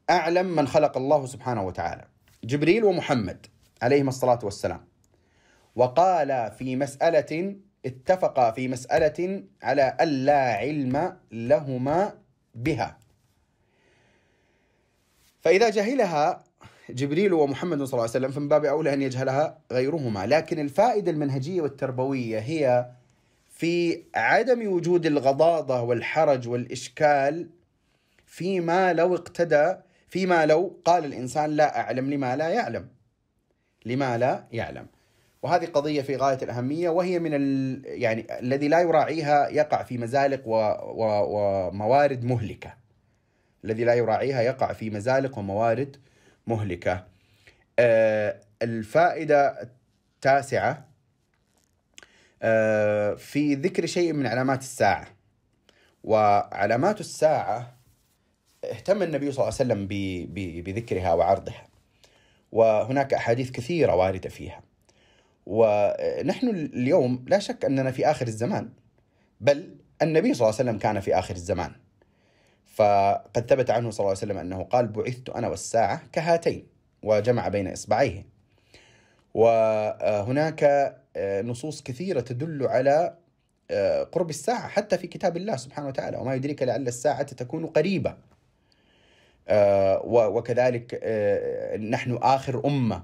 أعلم 0.10 0.56
من 0.56 0.68
خلق 0.68 0.98
الله 0.98 1.26
سبحانه 1.26 1.64
وتعالى 1.64 2.04
جبريل 2.44 2.84
ومحمد 2.84 3.46
عليهما 3.82 4.10
الصلاة 4.10 4.40
والسلام 4.44 4.82
وقال 5.76 6.52
في 6.58 6.76
مسألة 6.76 7.56
اتفقا 7.86 8.52
في 8.52 8.68
مسألة 8.68 9.44
على 9.64 9.98
ألا 10.02 10.56
علم 10.56 11.18
لهما 11.32 12.14
بها 12.56 12.98
فإذا 15.42 15.70
جهلها 15.70 16.44
جبريل 16.90 17.34
ومحمد 17.34 17.78
صلى 17.78 17.92
الله 17.94 18.02
عليه 18.02 18.04
وسلم 18.10 18.32
فمن 18.32 18.48
باب 18.48 18.66
أولى 18.66 18.94
أن 18.94 19.02
يجهلها 19.02 19.60
غيرهما 19.72 20.26
لكن 20.28 20.60
الفائدة 20.60 21.12
المنهجية 21.12 21.62
والتربوية 21.62 22.40
هي 22.40 22.86
في 23.50 24.04
عدم 24.16 24.68
وجود 24.74 25.06
الغضاضة 25.06 25.82
والحرج 25.82 26.48
والإشكال 26.48 27.50
فيما 28.26 28.94
لو 28.94 29.16
اقتدى 29.16 29.76
فيما 30.14 30.46
لو 30.46 30.80
قال 30.86 31.06
الإنسان 31.06 31.50
لا 31.56 31.80
أعلم 31.80 32.10
لما 32.10 32.36
لا 32.36 32.50
يعلم 32.50 32.88
لما 33.86 34.18
لا 34.18 34.44
يعلم 34.52 34.86
وهذه 35.42 35.66
قضية 35.66 36.02
في 36.02 36.16
غاية 36.16 36.38
الأهمية 36.42 36.90
وهي 36.90 37.20
من 37.20 37.34
ال... 37.34 37.82
يعني 37.86 38.40
الذي 38.40 38.68
لا 38.68 38.82
يراعيها 38.82 39.50
يقع 39.50 39.84
في 39.84 39.98
مزالق 39.98 40.48
و... 40.48 40.56
و... 40.56 41.04
وموارد 41.04 42.24
مهلكة 42.24 42.74
الذي 43.66 43.84
لا 43.84 43.94
يراعيها 43.94 44.42
يقع 44.42 44.74
في 44.74 44.90
مزالق 44.90 45.38
وموارد 45.40 45.98
مهلكة 46.48 47.08
آه 47.80 48.40
الفائدة 48.62 49.62
التاسعة 50.22 50.86
آه 52.42 53.14
في 53.14 53.56
ذكر 53.56 53.86
شيء 53.86 54.14
من 54.14 54.28
علامات 54.28 54.60
الساعة 54.62 55.08
وعلامات 56.04 57.00
الساعة 57.00 57.83
اهتم 58.72 59.04
النبي 59.04 59.32
صلى 59.32 59.44
الله 59.46 59.46
عليه 59.46 59.56
وسلم 59.74 59.88
بذكرها 60.64 61.14
وعرضها 61.14 61.68
وهناك 62.52 63.14
أحاديث 63.14 63.52
كثيرة 63.52 63.96
واردة 63.96 64.30
فيها 64.30 64.62
ونحن 65.46 66.50
اليوم 66.50 67.26
لا 67.28 67.40
شك 67.40 67.66
أننا 67.66 67.92
في 67.92 68.12
آخر 68.12 68.28
الزمان 68.28 68.70
بل 69.42 69.76
النبي 70.02 70.34
صلى 70.34 70.50
الله 70.50 70.60
عليه 70.60 70.70
وسلم 70.70 70.78
كان 70.80 71.00
في 71.00 71.20
آخر 71.20 71.36
الزمان 71.36 71.72
فقد 72.76 73.46
ثبت 73.50 73.70
عنه 73.70 73.92
صلى 73.92 74.00
الله 74.00 74.10
عليه 74.22 74.34
وسلم 74.34 74.38
أنه 74.38 74.64
قال 74.64 74.88
بعثت 74.88 75.30
أنا 75.30 75.48
والساعة 75.48 76.02
كهاتين 76.12 76.68
وجمع 77.04 77.48
بين 77.48 77.68
إصبعيه 77.68 78.26
وهناك 79.34 80.64
آه، 81.16 81.42
نصوص 81.42 81.82
كثيرة 81.84 82.20
تدل 82.22 82.68
على 82.68 83.16
آه، 83.72 84.04
قرب 84.04 84.30
الساعة 84.30 84.68
حتى 84.68 84.98
في 84.98 85.08
كتاب 85.08 85.38
الله 85.38 85.56
سبحانه 85.58 85.88
وتعالى 85.88 86.18
وما 86.18 86.36
يدريك 86.36 86.64
لعل 86.64 86.88
الساعة 86.88 87.24
تكون 87.24 87.66
قريبة 87.66 88.18
آه، 89.48 90.02
وكذلك 90.06 91.00
آه، 91.04 91.78
نحن 91.78 92.16
آخر 92.16 92.66
أمة 92.66 93.04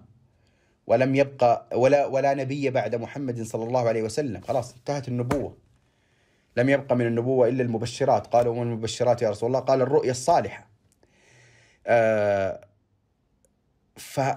ولم 0.87 1.15
يبقى 1.15 1.67
ولا 1.73 2.05
ولا 2.05 2.33
نبي 2.33 2.69
بعد 2.69 2.95
محمد 2.95 3.41
صلى 3.43 3.63
الله 3.63 3.87
عليه 3.87 4.03
وسلم 4.03 4.41
خلاص 4.41 4.73
انتهت 4.75 5.07
النبوة 5.07 5.57
لم 6.57 6.69
يبقى 6.69 6.95
من 6.95 7.07
النبوة 7.07 7.47
إلا 7.47 7.63
المبشرات 7.63 8.27
قالوا 8.27 8.53
وما 8.53 8.63
المبشرات 8.63 9.21
يا 9.21 9.29
رسول 9.29 9.47
الله 9.47 9.59
قال 9.59 9.81
الرؤيا 9.81 10.11
الصالحة 10.11 10.69
آه، 11.87 12.65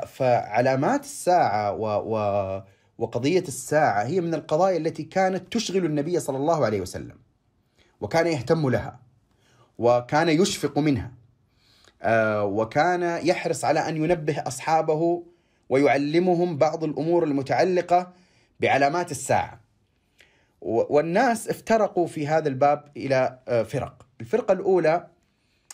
فعلامات 0.06 1.00
الساعة 1.00 1.72
و, 1.72 1.86
و 2.14 2.62
وقضية 2.98 3.40
الساعة 3.40 4.02
هي 4.04 4.20
من 4.20 4.34
القضايا 4.34 4.76
التي 4.76 5.02
كانت 5.02 5.52
تشغل 5.52 5.84
النبي 5.84 6.20
صلى 6.20 6.36
الله 6.36 6.64
عليه 6.64 6.80
وسلم 6.80 7.18
وكان 8.00 8.26
يهتم 8.26 8.68
لها 8.70 9.00
وكان 9.78 10.28
يشفق 10.28 10.78
منها 10.78 11.12
آه، 12.02 12.44
وكان 12.44 13.26
يحرص 13.26 13.64
على 13.64 13.80
ان 13.88 13.96
ينبه 13.96 14.38
اصحابه 14.40 15.22
ويعلمهم 15.68 16.56
بعض 16.58 16.84
الامور 16.84 17.24
المتعلقه 17.24 18.12
بعلامات 18.60 19.10
الساعه. 19.10 19.60
والناس 20.60 21.48
افترقوا 21.48 22.06
في 22.06 22.26
هذا 22.26 22.48
الباب 22.48 22.84
الى 22.96 23.38
آه، 23.48 23.62
فرق، 23.62 24.06
الفرقه 24.20 24.52
الاولى 24.52 25.06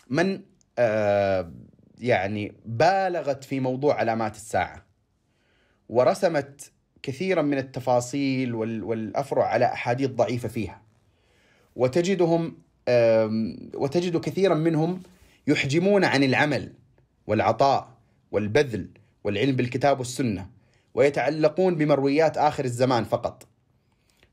من 0.09 0.41
آه، 0.79 1.51
يعني 1.97 2.53
بالغت 2.65 3.43
في 3.43 3.59
موضوع 3.59 3.95
علامات 3.95 4.35
الساعه 4.35 4.83
ورسمت 5.89 6.71
كثيرا 7.03 7.41
من 7.41 7.57
التفاصيل 7.57 8.55
والافرع 8.55 9.45
على 9.45 9.65
احاديث 9.65 10.09
ضعيفه 10.11 10.47
فيها. 10.49 10.81
وتجدهم 11.75 12.57
وتجد 13.73 14.17
كثيرا 14.17 14.55
منهم 14.55 15.01
يحجمون 15.49 16.05
عن 16.05 16.23
العمل 16.23 16.73
والعطاء 17.27 17.89
والبذل 18.31 18.89
والعلم 19.23 19.55
بالكتاب 19.55 19.99
والسنه 19.99 20.49
ويتعلقون 20.93 21.75
بمرويات 21.75 22.37
اخر 22.37 22.65
الزمان 22.65 23.03
فقط 23.03 23.47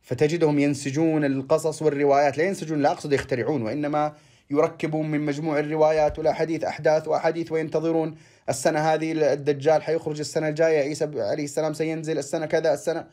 فتجدهم 0.02 0.58
ينسجون 0.58 1.24
القصص 1.24 1.82
والروايات 1.82 2.38
لا 2.38 2.44
ينسجون 2.44 2.82
لا 2.82 2.92
اقصد 2.92 3.12
يخترعون 3.12 3.62
وانما 3.62 4.12
يركبون 4.50 5.10
من 5.10 5.20
مجموع 5.20 5.58
الروايات 5.58 6.18
والاحاديث 6.18 6.64
احداث 6.64 7.08
واحاديث 7.08 7.52
وينتظرون 7.52 8.16
السنه 8.48 8.80
هذه 8.80 9.32
الدجال 9.32 9.82
حيخرج 9.82 10.18
السنه 10.20 10.48
الجايه 10.48 10.78
عيسى 10.78 11.04
عليه 11.20 11.44
السلام 11.44 11.72
سينزل 11.72 12.18
السنه 12.18 12.46
كذا 12.46 12.74
السنه 12.74 13.06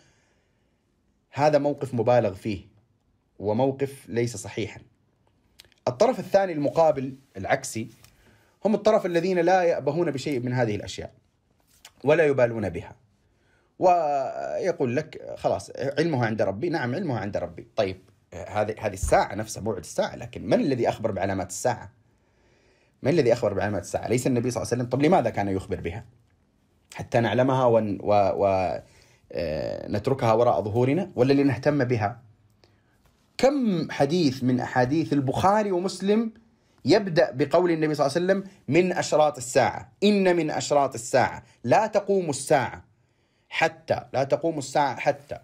هذا 1.31 1.57
موقف 1.57 1.93
مبالغ 1.93 2.33
فيه 2.33 2.61
وموقف 3.39 3.93
ليس 4.09 4.37
صحيحا 4.37 4.79
الطرف 5.87 6.19
الثاني 6.19 6.51
المقابل 6.53 7.15
العكسي 7.37 7.87
هم 8.65 8.73
الطرف 8.75 9.05
الذين 9.05 9.39
لا 9.39 9.63
يأبهون 9.63 10.11
بشيء 10.11 10.39
من 10.39 10.53
هذه 10.53 10.75
الأشياء 10.75 11.11
ولا 12.03 12.25
يبالون 12.25 12.69
بها 12.69 12.95
ويقول 13.79 14.95
لك 14.95 15.33
خلاص 15.37 15.71
علمها 15.99 16.25
عند 16.25 16.41
ربي 16.41 16.69
نعم 16.69 16.95
علمها 16.95 17.19
عند 17.19 17.37
ربي 17.37 17.67
طيب 17.75 17.99
هذه 18.33 18.75
هذه 18.79 18.93
الساعة 18.93 19.35
نفسها 19.35 19.63
موعد 19.63 19.77
الساعة 19.79 20.15
لكن 20.15 20.45
من 20.45 20.59
الذي 20.59 20.89
أخبر 20.89 21.11
بعلامات 21.11 21.49
الساعة؟ 21.49 21.89
من 23.03 23.11
الذي 23.11 23.33
أخبر 23.33 23.53
بعلامات 23.53 23.81
الساعة؟ 23.83 24.07
ليس 24.07 24.27
النبي 24.27 24.51
صلى 24.51 24.61
الله 24.61 24.71
عليه 24.71 24.81
وسلم 24.83 24.89
طب 24.89 25.01
لماذا 25.05 25.29
كان 25.29 25.47
يخبر 25.47 25.81
بها؟ 25.81 26.05
حتى 26.95 27.19
نعلمها 27.19 27.65
ونتركها 27.65 28.83
و... 30.33 30.35
و... 30.35 30.35
آه، 30.35 30.35
وراء 30.37 30.61
ظهورنا 30.63 31.11
ولا 31.15 31.33
لنهتم 31.33 31.83
بها؟ 31.83 32.19
كم 33.37 33.91
حديث 33.91 34.43
من 34.43 34.59
احاديث 34.59 35.13
البخاري 35.13 35.71
ومسلم 35.71 36.31
يبدا 36.85 37.31
بقول 37.31 37.71
النبي 37.71 37.93
صلى 37.95 38.05
الله 38.07 38.15
عليه 38.17 38.25
وسلم 38.33 38.53
من 38.67 38.91
اشراط 38.93 39.37
الساعه 39.37 39.91
ان 40.03 40.35
من 40.35 40.49
اشراط 40.51 40.93
الساعه 40.93 41.43
لا 41.63 41.87
تقوم 41.87 42.29
الساعه 42.29 42.83
حتى 43.49 44.03
لا 44.13 44.23
تقوم 44.23 44.57
الساعه 44.57 44.99
حتى 44.99 45.37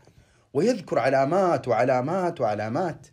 ويذكر 0.54 0.99
علامات 0.99 1.67
وعلامات 1.67 2.41
وعلامات 2.41 3.08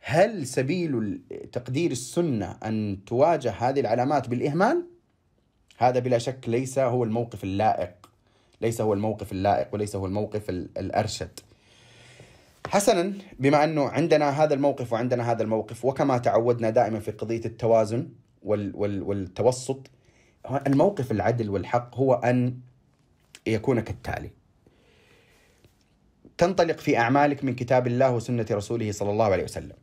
هل 0.00 0.46
سبيل 0.46 1.22
تقدير 1.52 1.90
السنه 1.90 2.56
ان 2.64 2.98
تواجه 3.06 3.50
هذه 3.50 3.80
العلامات 3.80 4.28
بالاهمال 4.28 4.86
هذا 5.78 5.98
بلا 5.98 6.18
شك 6.18 6.48
ليس 6.48 6.78
هو 6.78 7.04
الموقف 7.04 7.44
اللائق 7.44 7.90
ليس 8.60 8.80
هو 8.80 8.94
الموقف 8.94 9.32
اللائق 9.32 9.68
وليس 9.74 9.96
هو 9.96 10.06
الموقف 10.06 10.50
الارشد 10.50 11.40
حسنا 12.68 13.12
بما 13.38 13.64
انه 13.64 13.88
عندنا 13.88 14.42
هذا 14.42 14.54
الموقف 14.54 14.92
وعندنا 14.92 15.30
هذا 15.30 15.42
الموقف 15.42 15.84
وكما 15.84 16.18
تعودنا 16.18 16.70
دائما 16.70 17.00
في 17.00 17.10
قضيه 17.10 17.40
التوازن 17.44 18.08
وال 18.42 18.72
وال 18.76 19.02
والتوسط 19.02 19.90
الموقف 20.66 21.10
العدل 21.12 21.50
والحق 21.50 21.96
هو 21.96 22.14
ان 22.14 22.58
يكون 23.46 23.80
كالتالي 23.80 24.30
تنطلق 26.38 26.78
في 26.78 26.98
اعمالك 26.98 27.44
من 27.44 27.54
كتاب 27.54 27.86
الله 27.86 28.14
وسنه 28.14 28.46
رسوله 28.50 28.92
صلى 28.92 29.10
الله 29.10 29.32
عليه 29.32 29.44
وسلم 29.44 29.76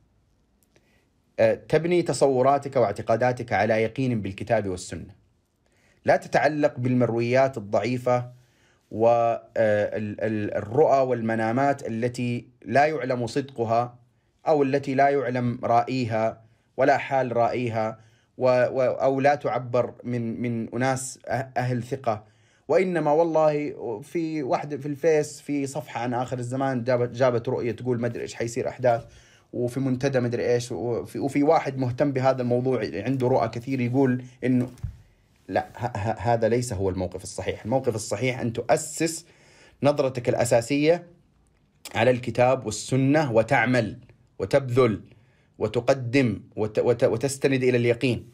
أه، 1.39 1.53
تبني 1.53 2.01
تصوراتك 2.01 2.75
واعتقاداتك 2.75 3.53
على 3.53 3.73
يقين 3.83 4.21
بالكتاب 4.21 4.67
والسنه 4.69 5.15
لا 6.05 6.15
تتعلق 6.15 6.79
بالمرويات 6.79 7.57
الضعيفه 7.57 8.31
والرؤى 8.91 10.97
والمنامات 11.07 11.87
التي 11.87 12.45
لا 12.65 12.85
يعلم 12.85 13.27
صدقها 13.27 13.95
او 14.47 14.63
التي 14.63 14.93
لا 14.93 15.09
يعلم 15.09 15.59
رائيها 15.63 16.41
ولا 16.77 16.97
حال 16.97 17.37
رائيها 17.37 17.99
او 19.03 19.19
لا 19.19 19.35
تعبر 19.35 19.91
من 20.03 20.41
من 20.41 20.69
اناس 20.73 21.17
أه- 21.19 21.31
اهل 21.57 21.83
ثقه 21.83 22.23
وانما 22.67 23.11
والله 23.11 23.73
في 24.03 24.43
واحده 24.43 24.77
في 24.77 24.85
الفيس 24.85 25.41
في 25.41 25.67
صفحه 25.67 26.01
عن 26.01 26.13
اخر 26.13 26.39
الزمان 26.39 26.83
جابت 26.83 27.09
جابت 27.11 27.49
رؤيه 27.49 27.71
تقول 27.71 27.99
ما 27.99 28.07
ادري 28.07 28.21
ايش 28.23 28.33
حيصير 28.33 28.67
احداث 28.67 29.03
وفي 29.53 29.79
منتدى 29.79 30.19
ما 30.19 30.27
ادري 30.27 30.53
ايش 30.53 30.71
وفي, 30.71 31.19
وفي 31.19 31.43
واحد 31.43 31.77
مهتم 31.77 32.11
بهذا 32.11 32.41
الموضوع 32.41 32.81
عنده 32.93 33.27
رؤى 33.27 33.47
كثير 33.47 33.81
يقول 33.81 34.23
انه 34.43 34.67
لا 35.47 35.67
هذا 36.19 36.49
ليس 36.49 36.73
هو 36.73 36.89
الموقف 36.89 37.23
الصحيح 37.23 37.63
الموقف 37.63 37.95
الصحيح 37.95 38.39
أن 38.39 38.53
تؤسس 38.53 39.25
نظرتك 39.83 40.29
الأساسية 40.29 41.07
على 41.95 42.11
الكتاب 42.11 42.65
والسنة 42.65 43.31
وتعمل 43.33 43.97
وتبذل 44.39 45.01
وتقدم 45.59 46.41
وت 46.55 46.79
وت 46.79 47.03
وتستند 47.03 47.63
إلى 47.63 47.77
اليقين 47.77 48.29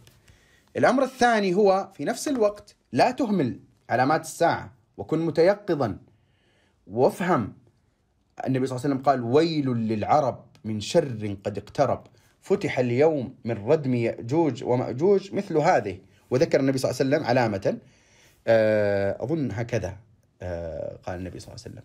الأمر 0.77 1.03
الثاني 1.03 1.53
هو 1.55 1.89
في 1.93 2.05
نفس 2.05 2.27
الوقت 2.27 2.75
لا 2.91 3.11
تهمل 3.11 3.59
علامات 3.89 4.21
الساعة 4.21 4.73
وكن 4.97 5.19
متيقظا 5.25 5.97
وافهم 6.87 7.53
النبي 8.47 8.67
صلى 8.67 8.75
الله 8.77 8.85
عليه 8.85 8.95
وسلم 8.95 9.05
قال 9.05 9.23
ويل 9.23 9.65
للعرب 9.69 10.45
من 10.65 10.79
شر 10.79 11.35
قد 11.45 11.57
اقترب 11.57 12.03
فتح 12.41 12.79
اليوم 12.79 13.35
من 13.45 13.65
ردم 13.65 13.93
يأجوج 13.95 14.63
ومأجوج 14.63 15.33
مثل 15.33 15.57
هذه 15.57 15.97
وذكر 16.31 16.59
النبي 16.59 16.77
صلى 16.77 16.91
الله 16.91 17.01
عليه 17.01 17.09
وسلم 17.17 17.27
علامة 17.27 17.77
آه، 18.47 19.23
أظن 19.23 19.51
هكذا 19.51 19.97
آه، 20.41 20.95
قال 21.03 21.19
النبي 21.19 21.39
صلى 21.39 21.55
الله 21.55 21.65
عليه 21.65 21.71
وسلم 21.75 21.83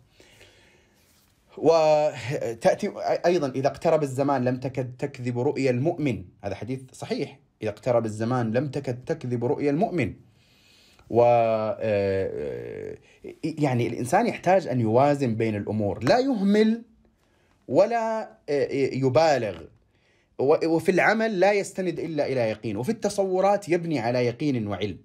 وتأتي 1.64 2.92
أيضا 3.26 3.48
إذا 3.48 3.66
اقترب 3.68 4.02
الزمان 4.02 4.44
لم 4.44 4.61
تكد 4.61 4.96
تكذب 4.98 5.38
رؤيا 5.38 5.70
المؤمن 5.70 6.24
هذا 6.44 6.54
حديث 6.54 6.80
صحيح 6.92 7.38
إذا 7.62 7.70
اقترب 7.70 8.04
الزمان 8.06 8.52
لم 8.52 8.68
تكد 8.68 9.04
تكذب 9.04 9.44
رؤيا 9.44 9.70
المؤمن 9.70 10.14
و 11.11 11.24
آه، 11.80 12.96
يعني 13.44 13.87
الإنسان 13.87 14.26
يحتاج 14.26 14.66
أن 14.68 14.80
يوازن 14.80 15.35
بين 15.35 15.56
الأمور 15.56 16.04
لا 16.04 16.18
يهمل 16.18 16.82
ولا 17.68 18.28
يبالغ 18.92 19.61
وفي 20.38 20.90
العمل 20.90 21.40
لا 21.40 21.53
يستند 21.53 21.99
الا 22.01 22.27
الى 22.27 22.40
يقين 22.40 22.77
وفي 22.77 22.88
التصورات 22.92 23.68
يبني 23.68 23.99
على 23.99 24.27
يقين 24.27 24.66
وعلم 24.68 24.99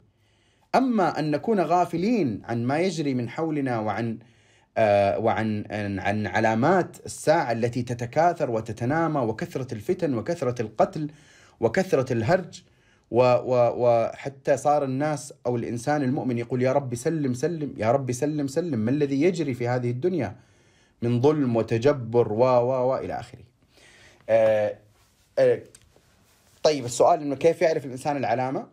اما 0.75 1.19
ان 1.19 1.31
نكون 1.31 1.59
غافلين 1.61 2.41
عن 2.45 2.63
ما 2.65 2.79
يجري 2.79 3.13
من 3.13 3.29
حولنا 3.29 3.79
وعن 3.79 4.19
آه، 4.77 5.19
وعن 5.19 5.63
عن 6.03 6.27
علامات 6.27 6.97
الساعه 7.05 7.51
التي 7.51 7.83
تتكاثر 7.83 8.51
وتتنامى 8.51 9.19
وكثره 9.19 9.73
الفتن 9.73 10.13
وكثره 10.17 10.61
القتل 10.61 11.09
وكثره 11.59 12.13
الهرج 12.13 12.63
وحتى 13.11 14.57
صار 14.57 14.83
الناس 14.83 15.33
او 15.45 15.55
الانسان 15.55 16.03
المؤمن 16.03 16.37
يقول 16.37 16.61
يا 16.61 16.71
رب 16.71 16.95
سلم 16.95 17.33
سلم 17.33 17.73
يا 17.77 17.91
رب 17.91 18.11
سلم 18.11 18.47
سلم 18.47 18.79
ما 18.79 18.91
الذي 18.91 19.21
يجري 19.21 19.53
في 19.53 19.67
هذه 19.67 19.89
الدنيا 19.89 20.35
من 21.01 21.21
ظلم 21.21 21.55
وتجبر 21.55 22.33
و 22.33 22.39
و 22.39 22.87
و 22.89 22.97
الى 22.97 23.19
اخره. 23.19 23.39
آه، 24.29 24.75
إيه. 25.41 25.63
طيب 26.63 26.85
السؤال 26.85 27.21
انه 27.21 27.35
كيف 27.35 27.61
يعرف 27.61 27.85
الانسان 27.85 28.17
العلامه؟ 28.17 28.67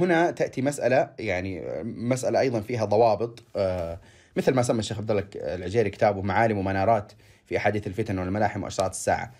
هنا 0.00 0.30
تاتي 0.30 0.62
مساله 0.62 1.10
يعني 1.18 1.64
مساله 1.84 2.40
ايضا 2.40 2.60
فيها 2.60 2.84
ضوابط 2.84 3.44
آه، 3.56 3.98
مثل 4.36 4.54
ما 4.54 4.62
سمى 4.62 4.78
الشيخ 4.78 4.98
عبد 4.98 5.10
الله 5.10 5.24
العجيري 5.34 5.90
كتابه 5.90 6.22
معالم 6.22 6.58
ومنارات 6.58 7.12
في 7.46 7.56
احاديث 7.56 7.86
الفتن 7.86 8.18
والملاحم 8.18 8.62
واشراط 8.62 8.90
الساعه. 8.90 9.32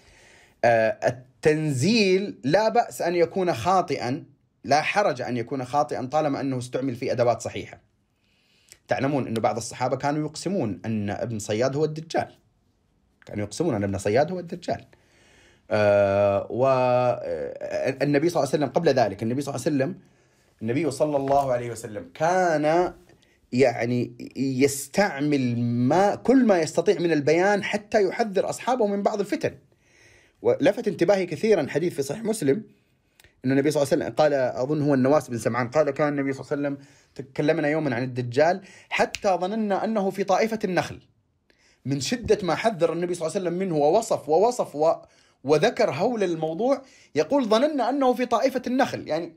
آه، 0.65 0.99
التنزيل 1.07 2.39
لا 2.45 2.69
باس 2.69 3.03
ان 3.03 3.15
يكون 3.15 3.55
خاطئا 3.55 4.25
لا 4.65 4.83
حرج 4.83 5.23
ان 5.23 5.37
يكون 5.37 5.65
خاطئا 5.65 6.07
طالما 6.13 6.41
انه 6.41 6.59
استعمل 6.59 6.95
في 6.95 7.13
ادوات 7.13 7.41
صحيحه. 7.43 7.81
تعلمون 8.89 9.27
انه 9.27 9.41
بعض 9.41 9.57
الصحابه 9.57 9.97
كانوا 9.97 10.29
يقسمون 10.29 10.81
ان 10.87 11.11
ابن 11.11 11.39
صياد 11.39 11.77
هو 11.77 11.85
الدجال. 11.85 12.35
كانوا 13.27 13.45
يقسمون 13.45 13.75
ان 13.75 13.85
ابن 13.85 13.99
صياد 13.99 14.33
هو 14.33 14.39
الدجال. 14.39 14.85
آه، 15.71 16.47
والنبي 16.51 18.27
آه، 18.27 18.31
صلى 18.31 18.43
الله 18.45 18.49
عليه 18.49 18.59
وسلم 18.67 18.69
قبل 18.69 18.89
ذلك 18.89 19.23
النبي 19.23 19.41
صلى 19.41 19.55
الله 19.55 19.63
عليه 19.67 19.77
وسلم 19.77 20.01
النبي 20.63 20.91
صلى 20.91 21.17
الله 21.17 21.53
عليه 21.53 21.71
وسلم 21.71 22.11
كان 22.15 22.93
يعني 23.53 24.33
يستعمل 24.37 25.61
ما 25.63 26.15
كل 26.15 26.45
ما 26.47 26.59
يستطيع 26.61 26.99
من 26.99 27.13
البيان 27.13 27.65
حتى 27.65 28.03
يحذر 28.03 28.51
اصحابه 28.51 28.87
من 28.87 29.03
بعض 29.03 29.21
الفتن. 29.21 29.55
ولفت 30.43 30.89
انتباهي 30.89 31.27
كثيرا 31.27 31.67
حديث 31.71 31.95
في 31.95 32.03
صحيح 32.03 32.25
مسلم 32.25 32.63
ان 33.45 33.51
النبي 33.53 33.71
صلى 33.71 33.83
الله 33.83 33.93
عليه 33.95 34.05
وسلم 34.05 34.15
قال 34.17 34.35
اظن 34.35 34.83
هو 34.83 34.95
النواس 34.95 35.29
بن 35.31 35.39
سمعان 35.39 35.69
قال 35.71 35.91
كان 35.91 36.09
النبي 36.09 36.33
صلى 36.33 36.41
الله 36.41 36.51
عليه 36.69 36.77
وسلم 36.77 36.89
تكلمنا 37.15 37.69
يوما 37.69 37.95
عن 37.97 38.03
الدجال 38.05 38.61
حتى 38.91 39.29
ظننا 39.29 39.85
انه 39.85 40.11
في 40.11 40.25
طائفه 40.25 40.59
النخل. 40.65 41.01
من 41.85 42.01
شده 42.01 42.39
ما 42.43 42.55
حذر 42.55 42.93
النبي 42.93 43.15
صلى 43.15 43.27
الله 43.27 43.37
عليه 43.39 43.47
وسلم 43.49 43.59
منه 43.59 43.77
ووصف 43.77 44.29
ووصف 44.29 44.77
و 44.77 44.93
وذكر 45.45 45.91
هول 45.91 46.23
الموضوع 46.25 46.83
يقول 47.15 47.45
ظننا 47.45 47.91
أنه 47.91 48.15
في 48.15 48.27
طائفة 48.27 48.63
النخل 48.67 49.09
يعني 49.09 49.37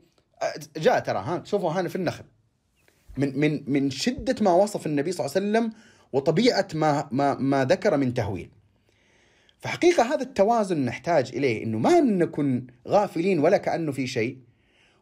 جاء 0.76 0.98
ترى 1.00 1.18
ها 1.18 1.42
شوفوا 1.44 1.70
هان 1.72 1.88
في 1.88 1.96
النخل 1.96 2.24
من 3.16 3.38
من 3.38 3.64
من 3.72 3.90
شدة 3.90 4.36
ما 4.44 4.52
وصف 4.54 4.86
النبي 4.86 5.12
صلى 5.12 5.26
الله 5.26 5.36
عليه 5.36 5.46
وسلم 5.68 5.78
وطبيعة 6.12 6.68
ما 6.74 7.08
ما 7.12 7.34
ما 7.34 7.64
ذكر 7.64 7.96
من 7.96 8.14
تهويل 8.14 8.50
فحقيقة 9.58 10.02
هذا 10.02 10.22
التوازن 10.22 10.78
نحتاج 10.84 11.30
إليه 11.34 11.64
أنه 11.64 11.78
ما 11.78 12.00
نكون 12.00 12.66
غافلين 12.88 13.38
ولا 13.38 13.56
كأنه 13.56 13.92
في 13.92 14.06
شيء 14.06 14.38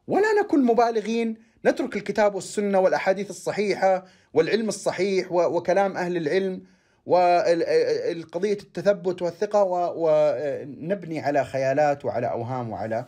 ولا 0.06 0.32
نكون 0.44 0.64
مبالغين 0.64 1.36
نترك 1.66 1.96
الكتاب 1.96 2.34
والسنة 2.34 2.78
والأحاديث 2.78 3.30
الصحيحة 3.30 4.04
والعلم 4.34 4.68
الصحيح 4.68 5.26
وكلام 5.32 5.96
أهل 5.96 6.16
العلم 6.16 6.62
والقضية 7.06 8.52
التثبت 8.52 9.22
والثقة 9.22 9.62
ونبني 9.96 11.20
على 11.20 11.44
خيالات 11.44 12.04
وعلى 12.04 12.26
أوهام 12.26 12.70
وعلى 12.70 13.06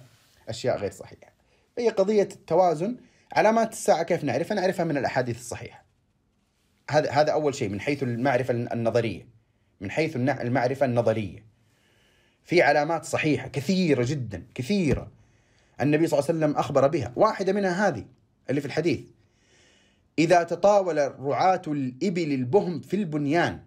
أشياء 0.48 0.76
غير 0.78 0.90
صحيحة 0.90 1.33
هي 1.78 1.88
قضية 1.88 2.22
التوازن 2.22 2.96
علامات 3.33 3.72
الساعة 3.72 4.02
كيف 4.02 4.24
نعرفها 4.24 4.55
نعرفها 4.55 4.85
من 4.85 4.96
الأحاديث 4.96 5.37
الصحيحة 5.38 5.85
هذا 6.90 7.11
هذا 7.11 7.33
أول 7.33 7.55
شيء 7.55 7.68
من 7.68 7.81
حيث 7.81 8.02
المعرفة 8.02 8.50
النظرية 8.55 9.26
من 9.81 9.90
حيث 9.90 10.16
المعرفة 10.16 10.87
النظرية 10.87 11.44
في 12.44 12.62
علامات 12.62 13.05
صحيحة 13.05 13.48
كثيرة 13.48 14.05
جدا 14.09 14.46
كثيرة 14.55 15.09
النبي 15.81 16.07
صلى 16.07 16.18
الله 16.20 16.28
عليه 16.31 16.38
وسلم 16.46 16.59
أخبر 16.59 16.87
بها 16.87 17.12
واحدة 17.16 17.52
منها 17.52 17.88
هذه 17.88 18.05
اللي 18.50 18.61
في 18.61 18.66
الحديث 18.66 19.00
إذا 20.18 20.42
تطاول 20.42 21.20
رعاة 21.20 21.62
الإبل 21.68 22.33
البهم 22.35 22.81
في 22.81 22.96
البنيان 22.96 23.61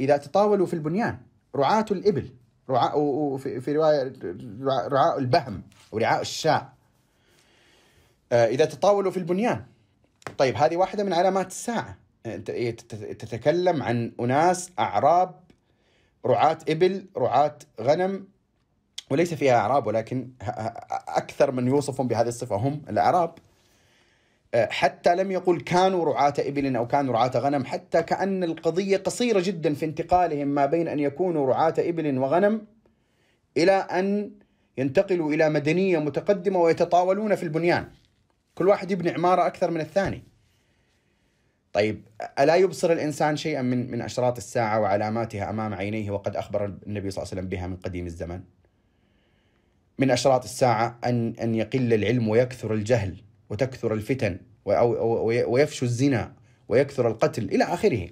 إذا 0.00 0.16
تطاولوا 0.16 0.66
في 0.66 0.74
البنيان 0.74 1.18
رعاة 1.56 1.84
الإبل 1.90 2.30
رعاء 2.70 2.94
في 3.36 3.72
رواية 3.76 4.12
رعاء 4.92 5.18
البهم 5.18 5.62
ورعاء 5.92 6.20
الشاء 6.20 6.72
آه، 8.32 8.46
إذا 8.46 8.64
تطاولوا 8.64 9.10
في 9.10 9.16
البنيان 9.16 9.64
طيب 10.38 10.56
هذه 10.56 10.76
واحدة 10.76 11.04
من 11.04 11.12
علامات 11.12 11.46
الساعة 11.46 11.98
آه، 12.26 12.36
تتكلم 13.18 13.82
عن 13.82 14.12
أناس 14.20 14.70
أعراب 14.78 15.34
رعاة 16.26 16.58
إبل 16.68 17.06
رعاة 17.16 17.58
غنم 17.80 18.24
وليس 19.10 19.34
فيها 19.34 19.56
أعراب 19.58 19.86
ولكن 19.86 20.30
أكثر 21.08 21.50
من 21.50 21.66
يوصفهم 21.68 22.08
بهذه 22.08 22.28
الصفة 22.28 22.56
هم 22.56 22.82
الأعراب 22.88 23.34
آه، 24.54 24.66
حتى 24.70 25.14
لم 25.16 25.30
يقل 25.30 25.60
كانوا 25.60 26.04
رعاة 26.04 26.34
إبل 26.38 26.76
أو 26.76 26.86
كانوا 26.86 27.12
رعاة 27.14 27.28
غنم 27.36 27.64
حتى 27.64 28.02
كأن 28.02 28.44
القضية 28.44 28.96
قصيرة 28.96 29.40
جدا 29.44 29.74
في 29.74 29.84
انتقالهم 29.84 30.48
ما 30.48 30.66
بين 30.66 30.88
أن 30.88 30.98
يكونوا 30.98 31.46
رعاة 31.46 31.74
إبل 31.78 32.18
وغنم 32.18 32.62
إلى 33.56 33.72
أن 33.72 34.30
ينتقلوا 34.78 35.32
إلى 35.32 35.48
مدنية 35.48 35.98
متقدمة 35.98 36.60
ويتطاولون 36.60 37.34
في 37.34 37.42
البنيان 37.42 37.88
كل 38.54 38.68
واحد 38.68 38.90
يبني 38.90 39.10
عمارة 39.10 39.46
أكثر 39.46 39.70
من 39.70 39.80
الثاني 39.80 40.22
طيب 41.72 42.02
ألا 42.38 42.54
يبصر 42.56 42.92
الإنسان 42.92 43.36
شيئا 43.36 43.62
من 43.62 43.90
من 43.90 44.00
أشراط 44.02 44.36
الساعة 44.36 44.80
وعلاماتها 44.80 45.50
أمام 45.50 45.74
عينيه 45.74 46.10
وقد 46.10 46.36
أخبر 46.36 46.64
النبي 46.86 47.10
صلى 47.10 47.22
الله 47.22 47.30
عليه 47.30 47.40
وسلم 47.40 47.48
بها 47.48 47.66
من 47.66 47.76
قديم 47.76 48.06
الزمن 48.06 48.40
من 49.98 50.10
أشراط 50.10 50.44
الساعة 50.44 50.98
أن 51.06 51.34
أن 51.42 51.54
يقل 51.54 51.92
العلم 51.94 52.28
ويكثر 52.28 52.74
الجهل 52.74 53.16
وتكثر 53.50 53.94
الفتن 53.94 54.38
ويفشو 55.44 55.84
الزنا 55.86 56.32
ويكثر 56.68 57.08
القتل 57.08 57.44
إلى 57.44 57.64
آخره 57.64 58.08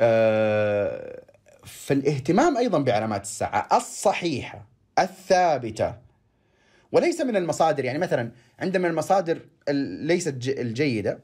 آه، 0.00 1.22
فالاهتمام 1.64 2.56
أيضا 2.56 2.78
بعلامات 2.78 3.22
الساعة 3.22 3.68
الصحيحة 3.76 4.66
الثابتة 4.98 5.94
وليس 6.92 7.20
من 7.20 7.36
المصادر 7.36 7.84
يعني 7.84 7.98
مثلا 7.98 8.30
عندما 8.58 8.88
المصادر 8.88 9.38
ليست 9.68 10.34
الجيدة 10.48 11.18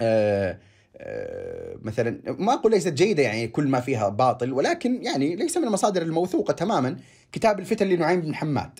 آه، 0.00 0.58
آه، 0.96 1.76
مثلا 1.82 2.20
ما 2.26 2.52
اقول 2.54 2.72
ليست 2.72 2.92
جيده 2.92 3.22
يعني 3.22 3.48
كل 3.48 3.68
ما 3.68 3.80
فيها 3.80 4.08
باطل 4.08 4.52
ولكن 4.52 5.04
يعني 5.04 5.36
ليس 5.36 5.56
من 5.56 5.64
المصادر 5.64 6.02
الموثوقه 6.02 6.52
تماما 6.54 6.96
كتاب 7.32 7.60
الفتن 7.60 7.86
لنعيم 7.88 8.20
بن 8.20 8.34
حماد 8.34 8.78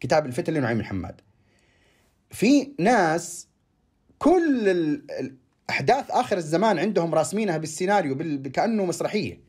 كتاب 0.00 0.26
الفتن 0.26 0.54
لنعيم 0.54 0.78
بن 0.78 0.84
حماد 0.84 1.20
في 2.30 2.72
ناس 2.78 3.48
كل 4.18 5.02
احداث 5.70 6.10
اخر 6.10 6.36
الزمان 6.36 6.78
عندهم 6.78 7.14
راسمينها 7.14 7.56
بالسيناريو 7.58 8.14
بال... 8.14 8.52
كانه 8.52 8.84
مسرحيه 8.84 9.40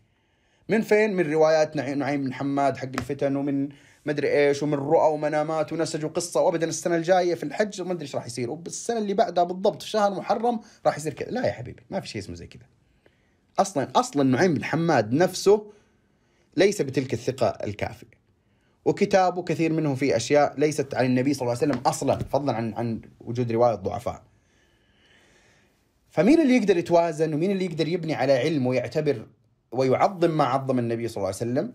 من 0.70 0.82
فين 0.82 1.14
من 1.16 1.32
روايات 1.34 1.76
نعيم 1.76 2.24
بن 2.24 2.34
حماد 2.34 2.78
حق 2.78 2.90
الفتن 3.00 3.36
ومن 3.36 3.70
مدري 4.06 4.48
ايش 4.48 4.64
ومن 4.64 4.74
رؤى 4.74 5.14
ومنامات 5.14 5.74
ونسج 5.74 6.06
وقصه 6.06 6.42
وابدا 6.42 6.68
السنه 6.68 6.96
الجايه 6.96 7.36
في 7.36 7.44
الحج 7.44 7.82
وما 7.82 7.94
ادري 7.94 8.02
ايش 8.04 8.16
راح 8.16 8.26
يصير 8.26 8.50
وبالسنه 8.52 8.98
اللي 8.98 9.14
بعدها 9.14 9.44
بالضبط 9.44 9.82
في 9.82 9.90
شهر 9.90 10.12
محرم 10.14 10.60
راح 10.86 10.98
يصير 10.98 11.14
كذا 11.14 11.30
لا 11.32 11.48
يا 11.48 11.52
حبيبي 11.52 11.84
ما 11.90 12.00
في 12.00 12.08
شيء 12.08 12.22
اسمه 12.22 12.36
زي 12.36 12.48
كذا 12.48 12.66
اصلا 13.60 13.88
اصلا 13.96 14.24
نعيم 14.24 14.54
بن 14.54 14.64
حماد 14.64 15.14
نفسه 15.14 15.72
ليس 16.58 16.82
بتلك 16.82 17.14
الثقه 17.14 17.48
الكافيه 17.48 18.19
وكتابه 18.86 19.44
كثير 19.44 19.74
منه 19.74 19.96
في 19.96 20.16
اشياء 20.18 20.54
ليست 20.60 20.96
عن 20.96 21.06
النبي 21.06 21.34
صلى 21.34 21.42
الله 21.48 21.58
عليه 21.62 21.72
وسلم 21.74 21.86
اصلا 21.86 22.18
فضلا 22.18 22.54
عن 22.56 22.74
عن 22.74 23.02
وجود 23.20 23.52
روايه 23.52 23.76
ضعفاء. 23.76 24.24
فمين 26.10 26.42
اللي 26.42 26.56
يقدر 26.56 26.78
يتوازن 26.78 27.34
ومين 27.34 27.52
اللي 27.52 27.66
يقدر 27.66 27.88
يبني 27.88 28.14
على 28.14 28.34
علم 28.34 28.68
ويعتبر 28.68 29.28
ويعظم 29.72 30.32
ما 30.32 30.44
عظم 30.44 30.80
النبي 30.80 31.08
صلى 31.08 31.16
الله 31.18 31.28
عليه 31.28 31.36
وسلم؟ 31.36 31.74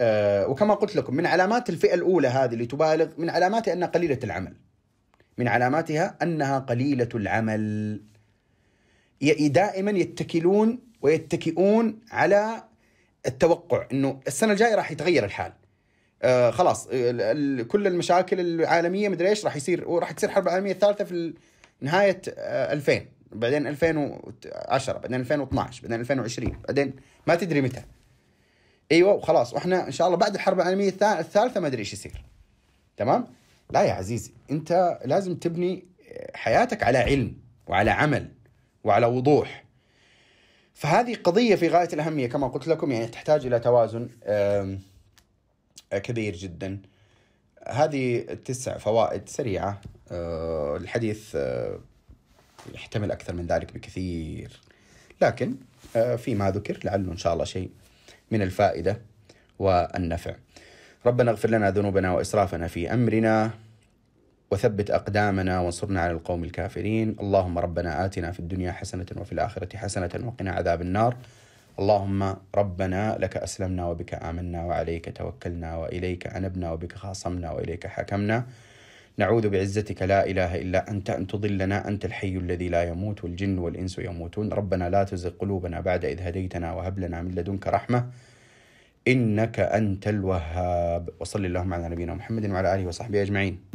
أه 0.00 0.46
وكما 0.48 0.74
قلت 0.74 0.96
لكم 0.96 1.14
من 1.16 1.26
علامات 1.26 1.70
الفئه 1.70 1.94
الاولى 1.94 2.28
هذه 2.28 2.52
اللي 2.54 2.66
تبالغ 2.66 3.06
من 3.18 3.30
علاماتها 3.30 3.72
انها 3.72 3.86
قليله 3.86 4.18
العمل. 4.24 4.56
من 5.38 5.48
علاماتها 5.48 6.18
انها 6.22 6.58
قليله 6.58 7.08
العمل. 7.14 8.00
دائما 9.42 9.90
يتكلون 9.90 10.78
ويتكئون 11.02 12.00
على 12.10 12.64
التوقع 13.26 13.86
انه 13.92 14.20
السنه 14.26 14.52
الجايه 14.52 14.74
راح 14.74 14.90
يتغير 14.90 15.24
الحال. 15.24 15.52
آه، 16.22 16.50
خلاص 16.50 16.86
آه، 16.92 17.62
كل 17.62 17.86
المشاكل 17.86 18.40
العالميه 18.40 19.08
مدري 19.08 19.28
ايش 19.28 19.44
راح 19.44 19.56
يصير 19.56 19.88
وراح 19.88 20.10
تصير 20.10 20.28
الحرب 20.30 20.48
العالميه 20.48 20.72
الثالثه 20.72 21.04
في 21.04 21.34
نهايه 21.80 22.22
2000 22.28 22.92
آه، 22.92 23.02
بعدين 23.32 23.66
2010 23.66 24.98
بعدين 24.98 25.20
2012 25.20 25.82
بعدين 25.82 26.00
2020 26.00 26.58
بعدين 26.68 26.92
ما 27.26 27.34
تدري 27.34 27.60
متى 27.60 27.82
ايوه 28.92 29.12
وخلاص 29.12 29.54
واحنا 29.54 29.86
ان 29.86 29.92
شاء 29.92 30.06
الله 30.06 30.18
بعد 30.18 30.34
الحرب 30.34 30.60
العالميه 30.60 30.88
الثالثه 30.88 31.60
ما 31.60 31.66
ادري 31.66 31.80
ايش 31.80 31.92
يصير 31.92 32.24
تمام 32.96 33.26
لا 33.70 33.82
يا 33.82 33.92
عزيزي 33.92 34.30
انت 34.50 34.98
لازم 35.04 35.34
تبني 35.36 35.84
حياتك 36.34 36.82
على 36.82 36.98
علم 36.98 37.34
وعلى 37.66 37.90
عمل 37.90 38.28
وعلى 38.84 39.06
وضوح 39.06 39.64
فهذه 40.74 41.14
قضيه 41.24 41.54
في 41.56 41.68
غايه 41.68 41.88
الاهميه 41.92 42.26
كما 42.26 42.48
قلت 42.48 42.68
لكم 42.68 42.92
يعني 42.92 43.06
تحتاج 43.06 43.46
الى 43.46 43.58
توازن 43.60 44.08
كبير 45.92 46.36
جدا 46.36 46.82
هذه 47.68 48.20
تسع 48.44 48.78
فوائد 48.78 49.28
سريعة 49.28 49.80
آه، 50.12 50.76
الحديث 50.76 51.32
آه، 51.36 51.78
يحتمل 52.74 53.10
أكثر 53.10 53.34
من 53.34 53.46
ذلك 53.46 53.74
بكثير 53.74 54.60
لكن 55.22 55.56
آه، 55.96 56.16
فيما 56.16 56.50
ذكر 56.50 56.78
لعله 56.84 57.12
إن 57.12 57.16
شاء 57.16 57.32
الله 57.32 57.44
شيء 57.44 57.70
من 58.30 58.42
الفائدة 58.42 59.00
والنفع 59.58 60.34
ربنا 61.06 61.30
اغفر 61.30 61.50
لنا 61.50 61.70
ذنوبنا 61.70 62.12
وإسرافنا 62.12 62.66
في 62.68 62.94
أمرنا 62.94 63.50
وثبت 64.50 64.90
أقدامنا 64.90 65.60
وانصرنا 65.60 66.00
على 66.00 66.12
القوم 66.12 66.44
الكافرين 66.44 67.16
اللهم 67.20 67.58
ربنا 67.58 68.04
آتنا 68.04 68.32
في 68.32 68.40
الدنيا 68.40 68.72
حسنة 68.72 69.06
وفي 69.16 69.32
الآخرة 69.32 69.76
حسنة 69.76 70.24
وقنا 70.26 70.50
عذاب 70.52 70.80
النار 70.80 71.16
اللهم 71.76 72.22
ربنا 72.56 73.18
لك 73.20 73.36
أسلمنا 73.36 73.84
وبك 73.86 74.14
آمنا 74.16 74.64
وعليك 74.64 75.12
توكلنا 75.18 75.76
وإليك 75.76 76.26
أنبنا 76.26 76.72
وبك 76.72 76.92
خاصمنا 76.96 77.50
وإليك 77.52 77.86
حكمنا 77.86 78.44
نعوذ 79.20 79.44
بعزتك 79.48 80.02
لا 80.02 80.20
إله 80.30 80.52
إلا 80.64 80.90
أنت 80.90 81.10
أن 81.10 81.26
تضلنا 81.26 81.88
أنت 81.88 82.04
الحي 82.04 82.32
الذي 82.36 82.68
لا 82.68 82.82
يموت 82.90 83.24
والجن 83.24 83.58
والإنس 83.58 83.98
يموتون 83.98 84.48
ربنا 84.52 84.88
لا 84.90 85.04
تزغ 85.04 85.30
قلوبنا 85.36 85.80
بعد 85.80 86.04
إذ 86.04 86.18
هديتنا 86.20 86.72
وهب 86.72 86.98
لنا 86.98 87.22
من 87.22 87.30
لدنك 87.36 87.68
رحمة 87.68 88.08
إنك 89.08 89.60
أنت 89.60 90.08
الوهاب 90.08 91.08
وصل 91.20 91.44
اللهم 91.44 91.74
على 91.74 91.88
نبينا 91.92 92.14
محمد 92.14 92.50
وعلى 92.50 92.74
آله 92.74 92.86
وصحبه 92.86 93.22
أجمعين 93.22 93.66